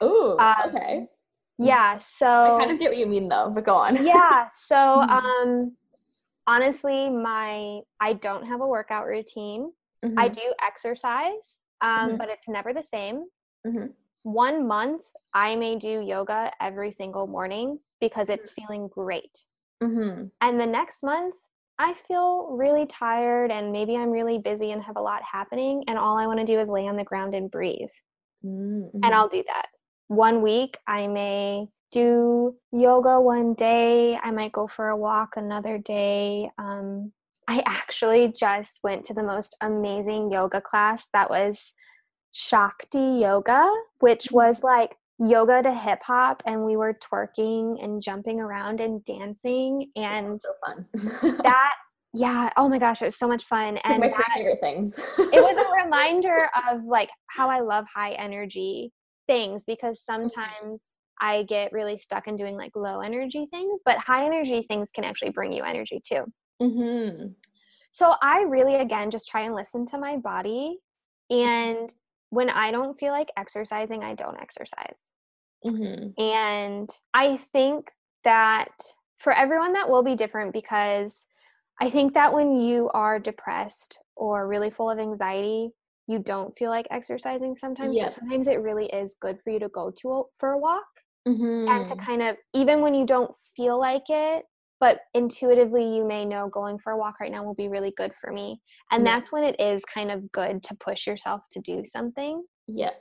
[0.03, 1.07] Ooh, Um, okay.
[1.59, 1.97] Yeah.
[1.99, 3.97] So I kind of get what you mean though, but go on.
[4.05, 4.49] yeah.
[4.51, 5.09] So Mhm.
[5.25, 5.77] um
[6.47, 9.73] honestly, my I don't have a workout routine.
[10.19, 10.35] I Mhm.
[10.35, 12.19] do exercise, um, Mhm.
[12.19, 13.27] but it's never the same.
[13.67, 13.93] Mhm.
[14.25, 15.03] One month,
[15.35, 18.67] I may do yoga every single morning because it's Mm-hmm.
[18.67, 19.45] feeling great.
[19.83, 20.31] Mhm.
[20.41, 21.37] And the next month,
[21.83, 25.83] I feel really tired and maybe I'm really busy and have a lot happening.
[25.89, 27.91] And all I want to do is lay on the ground and breathe.
[28.45, 28.91] Mhm.
[29.03, 29.67] And I'll do that.
[30.07, 34.17] One week, I may do yoga one day.
[34.17, 36.53] I might go for a walk another day.
[36.57, 37.13] Um,
[37.49, 41.75] I actually just went to the most amazing yoga class that was
[42.31, 43.69] Shakti Yoga,
[43.99, 46.43] which was like yoga to hip hop.
[46.47, 49.91] And we were twerking and jumping around and dancing.
[49.97, 51.39] And so fun.
[51.43, 51.73] that,
[52.15, 53.77] yeah, oh my gosh, it was so much fun.
[53.77, 54.99] It's And my that, favorite things.
[55.19, 58.93] it was a reminder of like how I love high energy
[59.27, 60.83] things because sometimes
[61.21, 65.05] I get really stuck in doing like low energy things, but high energy things can
[65.05, 66.25] actually bring you energy too.
[66.61, 67.29] mm-hmm.
[67.93, 70.79] So I really, again, just try and listen to my body.
[71.31, 71.93] And
[72.33, 75.11] when I don't feel like exercising, I don't exercise.
[75.67, 76.19] Mm-hmm.
[76.19, 77.91] And I think
[78.25, 78.73] that
[79.19, 81.27] for everyone, that will be different because
[81.79, 85.73] I think that when you are depressed or really full of anxiety,
[86.07, 87.99] you don't feel like exercising sometimes.
[87.99, 88.05] Yeah.
[88.05, 90.85] But sometimes it really is good for you to go to a, for a walk
[91.29, 91.69] Mm-hmm.
[91.69, 94.45] and to kind of, even when you don't feel like it,
[94.83, 98.15] but intuitively you may know going for a walk right now will be really good
[98.15, 98.61] for me.
[98.93, 99.15] And Yeah.
[99.15, 102.93] that's when it is kind of good to push yourself to do something yeah.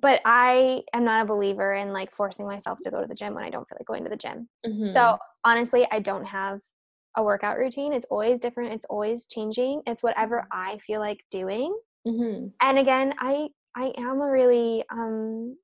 [0.00, 3.34] but I am not a believer in like forcing myself to go to the gym
[3.34, 4.48] when I don't feel like going to the gym.
[4.66, 4.92] Mhm.
[4.94, 6.60] So honestly, I don't have
[7.16, 7.92] a workout routine.
[7.94, 8.74] It's always different.
[8.74, 9.82] It's always changing.
[9.86, 11.74] It's whatever I feel like doing.
[12.06, 12.52] Mhm.
[12.60, 15.56] And again, I I am a really um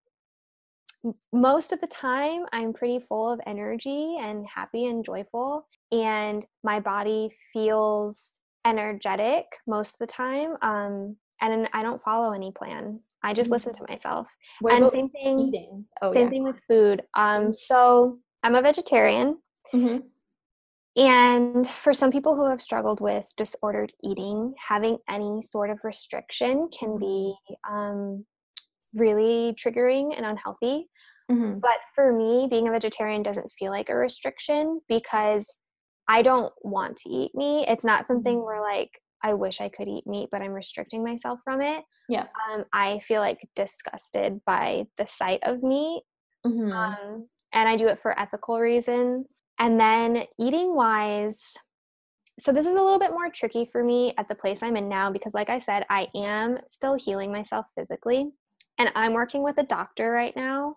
[1.32, 6.80] most of the time I'm pretty full of energy and happy and joyful and my
[6.80, 13.00] body feels energetic most of the time um and I don't follow any plan.
[13.24, 13.55] I just Mhm.
[13.55, 14.28] listen to myself.
[14.61, 15.86] What and same thing?
[16.03, 16.30] Oh same yeah.
[16.30, 17.03] thing with food.
[17.14, 17.55] Um, Mhm.
[17.55, 19.38] so I'm a vegetarian,
[19.74, 20.09] Mhm.
[20.96, 26.68] and for some people who have struggled with disordered eating, having any sort of restriction
[26.68, 27.34] can be
[27.68, 28.24] um,
[28.95, 30.88] really triggering and unhealthy.
[31.30, 31.61] Mhm.
[31.61, 35.61] But for me, being a vegetarian doesn't feel like a restriction because
[36.09, 37.66] I don't want to eat meat.
[37.68, 41.40] It's not something where like I wish I could eat meat, but I'm restricting myself
[41.45, 41.84] from it.
[42.09, 42.26] Yeah.
[42.51, 46.03] Um, I feel like disgusted by the sight of meat
[46.45, 46.72] Mhm.
[46.72, 49.43] um, and I do it for ethical reasons.
[49.59, 51.55] And then eating wise,
[52.40, 54.88] so this is a little bit more tricky for me at the place I'm in
[54.88, 58.32] now because, like I said, I am still healing myself physically,
[58.79, 60.77] and I'm working with a doctor right now,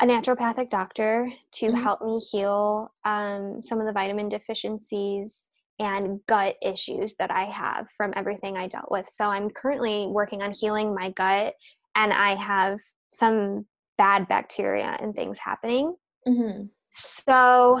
[0.00, 1.82] a naturopathic doctor, to Mhm.
[1.82, 5.48] help me heal um, some of the vitamin deficiencies
[5.78, 9.08] and gut issues that I have from everything I dealt with.
[9.08, 11.54] So I'm currently working on healing my gut,
[11.96, 12.80] and I have
[13.12, 13.66] some
[13.98, 15.96] bad bacteria and things happening.
[16.26, 16.70] Mhm.
[16.90, 17.80] So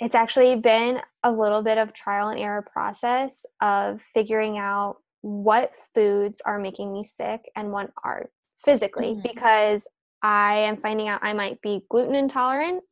[0.00, 5.72] it's actually been a little bit of trial and error process of figuring out what
[5.94, 8.30] foods are making me sick and what are
[8.64, 9.22] physically Mhm.
[9.22, 9.88] because
[10.22, 12.82] I am finding out I might be gluten intolerant.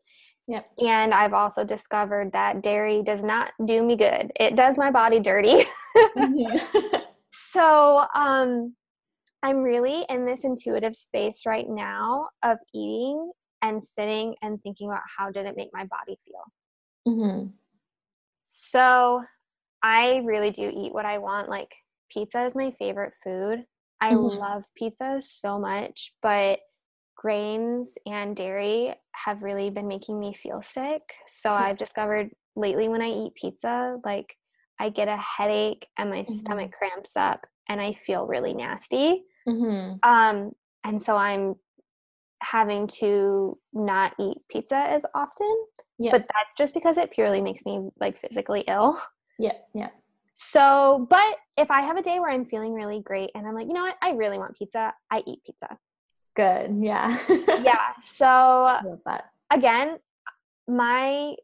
[0.49, 0.67] Yep.
[0.79, 4.33] And I've also discovered that dairy does not do me good.
[4.37, 5.65] It does my body dirty.
[6.17, 6.61] Mhm.
[7.53, 8.75] So, um,
[9.43, 15.03] I'm really in this intuitive space right now of eating and sitting and thinking about
[15.19, 16.45] how did it make my body feel.
[17.15, 17.53] Mhm.
[18.45, 19.23] So,
[19.83, 21.49] I really do eat what I want.
[21.51, 21.75] Like,
[22.11, 23.67] pizza is my favorite food.
[24.03, 24.39] I Mhm.
[24.39, 26.61] love pizza so much, but
[27.17, 31.15] grains and dairy have really been making me feel sick.
[31.27, 34.37] So, I've discovered lately when I eat pizza, like,
[34.81, 39.25] I get a headache and my stomach cramps up and I feel really nasty.
[39.49, 39.99] Mm-hmm.
[40.03, 41.55] Um, and so I'm
[42.43, 45.67] having to not eat pizza as often.
[45.99, 46.11] Yeah.
[46.11, 49.01] But that's just because it purely makes me like physically ill.
[49.39, 49.53] Yeah.
[49.75, 49.91] Yeah.
[50.35, 53.67] So, but if I have a day where I'm feeling really great and I'm like,
[53.67, 55.79] you know what, I really want pizza, I eat pizza.
[56.37, 56.77] Good.
[56.81, 57.17] Yeah.
[57.63, 57.93] Yeah.
[58.03, 58.79] So
[59.51, 59.99] again,
[60.67, 61.35] my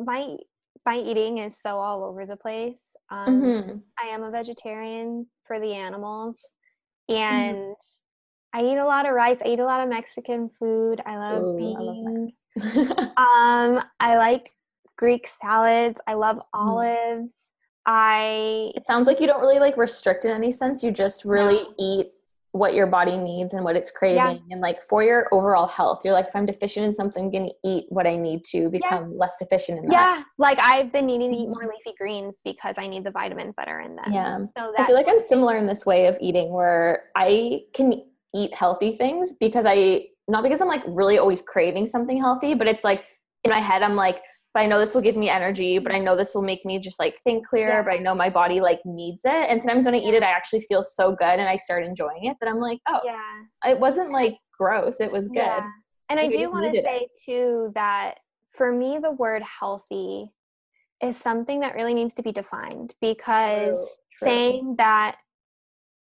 [0.00, 0.36] my
[0.84, 2.82] my eating is so all over the place.
[3.10, 3.82] Um, Mhm.
[4.02, 6.54] I am a vegetarian for the animals,
[7.08, 7.14] Mm-hmm.
[7.14, 7.74] and
[8.52, 9.38] I eat a lot of rice.
[9.44, 11.00] I eat a lot of Mexican food.
[11.06, 12.32] I love Ooh, I beans.
[12.56, 14.50] love um, I like
[14.98, 15.98] Greek salads.
[16.06, 16.42] I love Mm.
[16.54, 17.52] olives.
[17.86, 20.82] I it sounds like you don't really like restrict in any sense.
[20.82, 21.74] You just really No.
[21.78, 22.06] eat
[22.52, 26.14] what your body needs and what it's craving and like for your overall health you're
[26.14, 29.36] like if i'm deficient in something i'm gonna eat what i need to become less
[29.38, 32.86] deficient in that yeah, like I've been needing to eat more leafy greens because I
[32.86, 34.10] need the vitamins that are in them.
[34.10, 38.02] yeah So i feel like i'm similar in this way of eating where i can
[38.34, 42.66] eat healthy things because i not because i'm like really always craving something healthy but
[42.66, 43.04] it's like
[43.44, 44.22] in my head i'm like
[44.56, 46.78] but I know this will give me energy, but I know this will make me
[46.78, 47.82] just like think clear, Yeah.
[47.82, 49.50] but I know my body like needs it.
[49.50, 52.24] And sometimes when I eat it, I actually feel so good and I start enjoying
[52.24, 53.70] it that I'm like, oh, yeah.
[53.70, 54.98] it wasn't like gross.
[54.98, 55.36] It was good.
[55.36, 55.68] Yeah.
[56.08, 56.86] And I do want to needed it.
[56.86, 58.14] say too that
[58.50, 60.32] for me, the word healthy
[61.02, 63.86] is something that really needs to be defined because True,
[64.20, 64.26] true.
[64.26, 65.18] saying that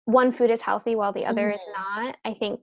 [0.05, 2.05] one food is healthy while the other is mm-hmm.
[2.05, 2.61] not, I think,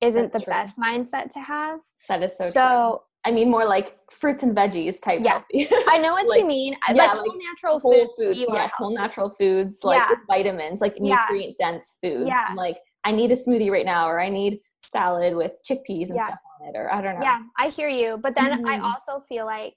[0.00, 0.52] isn't That's the true.
[0.52, 1.78] best mindset to have.
[2.08, 2.52] That is so, true.
[2.52, 5.42] So I mean, more like fruits and veggies type Yeah.
[5.50, 5.68] healthy.
[5.88, 6.76] I know what Like, you mean.
[6.86, 10.14] I- yeah, like, like whole natural whole foods, foods, yes, whole natural foods, like Yeah.
[10.28, 12.28] vitamins, like nutrient dense foods.
[12.28, 12.44] Yeah.
[12.48, 16.16] I'm like, I need a smoothie right now, or I need salad with chickpeas and
[16.16, 16.26] Yeah.
[16.26, 17.22] stuff on it, or I don't know.
[17.22, 18.16] Yeah, I hear you.
[18.18, 18.82] But then I Mhm.
[18.84, 19.74] also feel like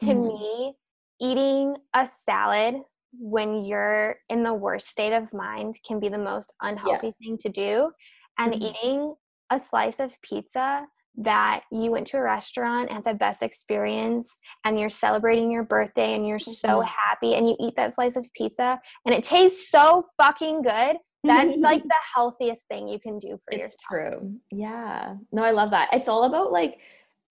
[0.00, 0.26] to Mhm.
[0.26, 0.76] me,
[1.20, 2.82] eating a salad
[3.18, 7.48] when you're in the worst state of mind can be the most unhealthy thing to
[7.48, 7.92] do.
[8.38, 8.60] And Mhm.
[8.62, 9.14] eating
[9.50, 10.86] a slice of pizza
[11.20, 16.14] that you went to a restaurant had the best experience and you're celebrating your birthday
[16.14, 16.86] and you're so Mhm.
[16.86, 21.56] happy and you eat that slice of pizza and it tastes so fucking good that's
[21.58, 24.40] like the healthiest thing you can do for your it's yourself true.
[24.52, 25.16] Yeah.
[25.32, 25.88] No, I love that.
[25.92, 26.78] It's all about like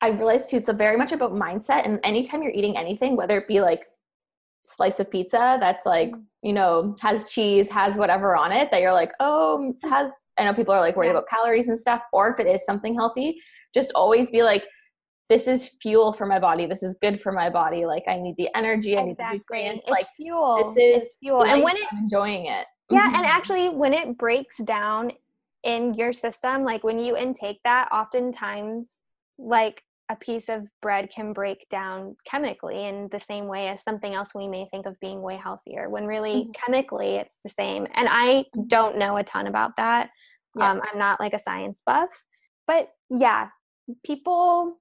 [0.01, 1.85] I realized too, it's a very much about mindset.
[1.85, 3.87] And anytime you're eating anything, whether it be like
[4.63, 6.25] slice of pizza that's like, Mm.
[6.43, 10.53] you know, has cheese, has whatever on it, that you're like, oh, has I know
[10.53, 11.13] people are like worried Yeah.
[11.13, 13.41] about calories and stuff, or if it is something healthy,
[13.73, 14.63] just always be like,
[15.29, 16.65] this is fuel for my body.
[16.65, 17.85] This is good for my body.
[17.85, 18.97] Like I need the energy.
[18.97, 19.81] I need the exactly nutrients.
[19.85, 22.65] it's Like fuel this it's is fuel and when it I'm enjoying it.
[22.89, 23.29] yeah and Mhm.
[23.29, 25.11] actually when it breaks down
[25.63, 29.01] in your system like when you intake that oftentimes
[29.37, 34.13] like a piece of bread can break down chemically in the same way as something
[34.13, 36.53] else we may think of being way healthier when really Mhm.
[36.53, 40.09] chemically it's the same and i don't know a ton about that
[40.55, 40.71] Yeah.
[40.71, 42.23] um, i'm not like a science buff
[42.67, 43.49] but yeah
[44.03, 44.77] people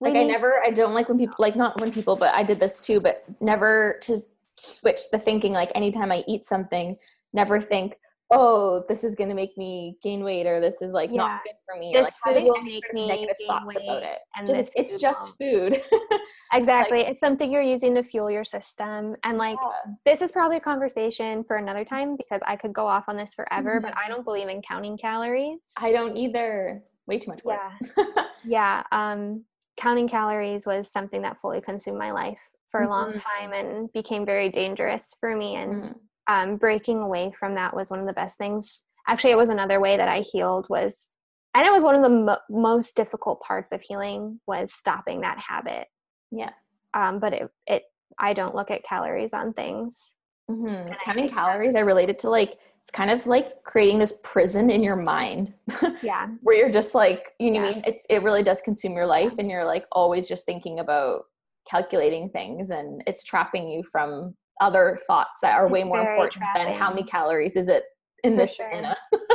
[0.00, 2.60] like i never i don't like when people like not when people but i did
[2.60, 4.18] this too but never to
[4.56, 6.96] switch the thinking like anytime i eat something
[7.32, 7.96] never think
[8.30, 11.16] oh this is going to make me gain weight or this is like Yeah.
[11.16, 14.02] not good for me or This like food will make me negative gain thoughts about
[14.02, 15.80] it and Just- it's just food
[16.52, 19.92] exactly it's something you're using to fuel your system and like Yeah.
[20.04, 23.32] this is probably a conversation for another time because I could go off on this
[23.34, 24.04] forever, but Mhm.
[24.04, 25.70] I don't believe in counting calories.
[25.78, 27.58] i don't either way too much work
[27.96, 28.24] yeah.
[28.44, 28.82] Yeah.
[28.92, 29.44] Um,
[29.76, 32.38] counting calories was something that fully consumed my life
[32.70, 33.22] for a long Mhm.
[33.22, 35.56] time and became very dangerous for me.
[35.56, 36.00] And Mm.
[36.28, 38.84] um, breaking away from that was one of the best things.
[39.06, 41.12] Actually, it was another way that I healed was,
[41.54, 45.38] and it was one of the mo- most difficult parts of healing was stopping that
[45.38, 45.88] habit.
[46.30, 46.50] yeah
[46.94, 47.82] Um, but it, it,
[48.18, 50.14] I don't look at calories on things.
[50.48, 53.62] Hmm I counting think that- calories i relate it to like it's kind of like
[53.64, 55.52] creating this prison in your mind
[56.02, 56.28] Yeah.
[56.42, 59.04] where you're just like you know what I mean it's it really does consume your
[59.06, 61.24] life and you're like always just thinking about
[61.68, 66.72] calculating things and it's trapping you from other thoughts that are way more important than
[66.72, 67.84] how many calories is it
[68.24, 68.70] in For this sure.
[68.70, 68.96] banana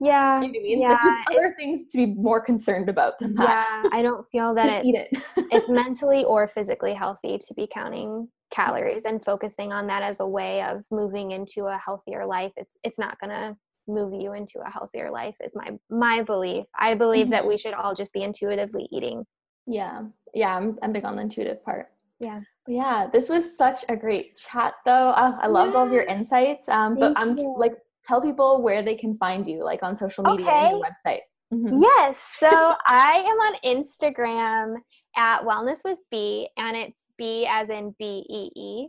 [0.00, 0.40] Yeah.
[0.40, 0.80] you know what I mean?
[0.80, 1.14] Yeah.
[1.30, 3.90] Other things to be more concerned about than that Yeah.
[3.92, 5.22] I don't feel that just it, eat it
[5.52, 10.26] it's mentally or physically healthy to be counting calories and focusing on that as a
[10.26, 12.52] way of moving into a healthier life.
[12.56, 13.56] It's it's not going to
[13.90, 16.66] move you into a healthier life is my my belief.
[16.78, 19.24] I believe that we should all just be intuitively eating.
[19.66, 20.02] Yeah.
[20.34, 21.90] Yeah I'm, I'm big on the intuitive part.
[22.20, 22.40] Yeah.
[22.68, 25.10] Yeah this was such a great chat though.
[25.10, 27.54] I, love loved all of your insights um but i'm you.
[27.58, 27.74] like
[28.04, 31.20] tell people where they can find you like on social media and your website.
[31.52, 31.82] Mhm.
[31.82, 32.22] yes.
[32.38, 32.48] So
[32.86, 34.76] i am on instagram
[35.16, 38.88] at wellness with b and it's b as in b e e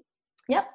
[0.49, 0.65] yep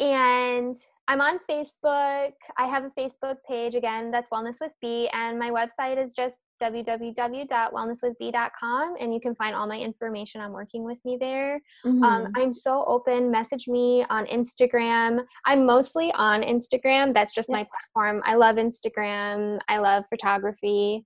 [0.00, 0.74] and
[1.08, 2.32] I'm on Facebook.
[2.56, 6.40] I have a Facebook page again that's Wellness with B, and my website is just
[6.62, 11.60] www.wellnesswithb.com, and you can find all my information on working with me there.
[11.84, 12.02] Mhm.
[12.02, 13.30] Um, I'm so open.
[13.30, 15.24] Message me on Instagram.
[15.44, 17.12] I'm mostly on Instagram.
[17.12, 17.56] That's just Yeah.
[17.56, 18.22] my platform.
[18.24, 19.60] I love Instagram.
[19.68, 21.04] I love photography.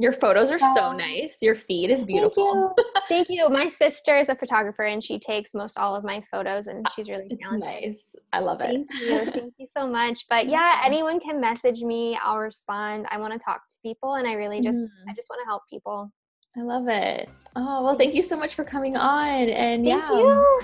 [0.00, 1.42] Your photos are so Um, nice.
[1.42, 2.72] Your feed is beautiful.
[2.76, 3.00] Thank you.
[3.08, 3.48] Thank you.
[3.48, 7.10] My sister is a photographer, and she takes most all of my photos, and she's
[7.10, 7.68] really It's talented.
[7.82, 8.14] nice.
[8.32, 8.66] I love it.
[8.66, 9.24] Thank you.
[9.32, 10.26] Thank you so much.
[10.30, 10.82] But yeah, Yeah.
[10.86, 12.16] anyone can message me.
[12.22, 13.06] I'll respond.
[13.10, 15.16] I want to talk to people and I really just I Mhm.
[15.16, 16.12] just want to help people.
[16.56, 17.28] I love it.
[17.56, 19.28] Oh, well, thank you so much for coming on.
[19.48, 20.60] And Thank yeah, you.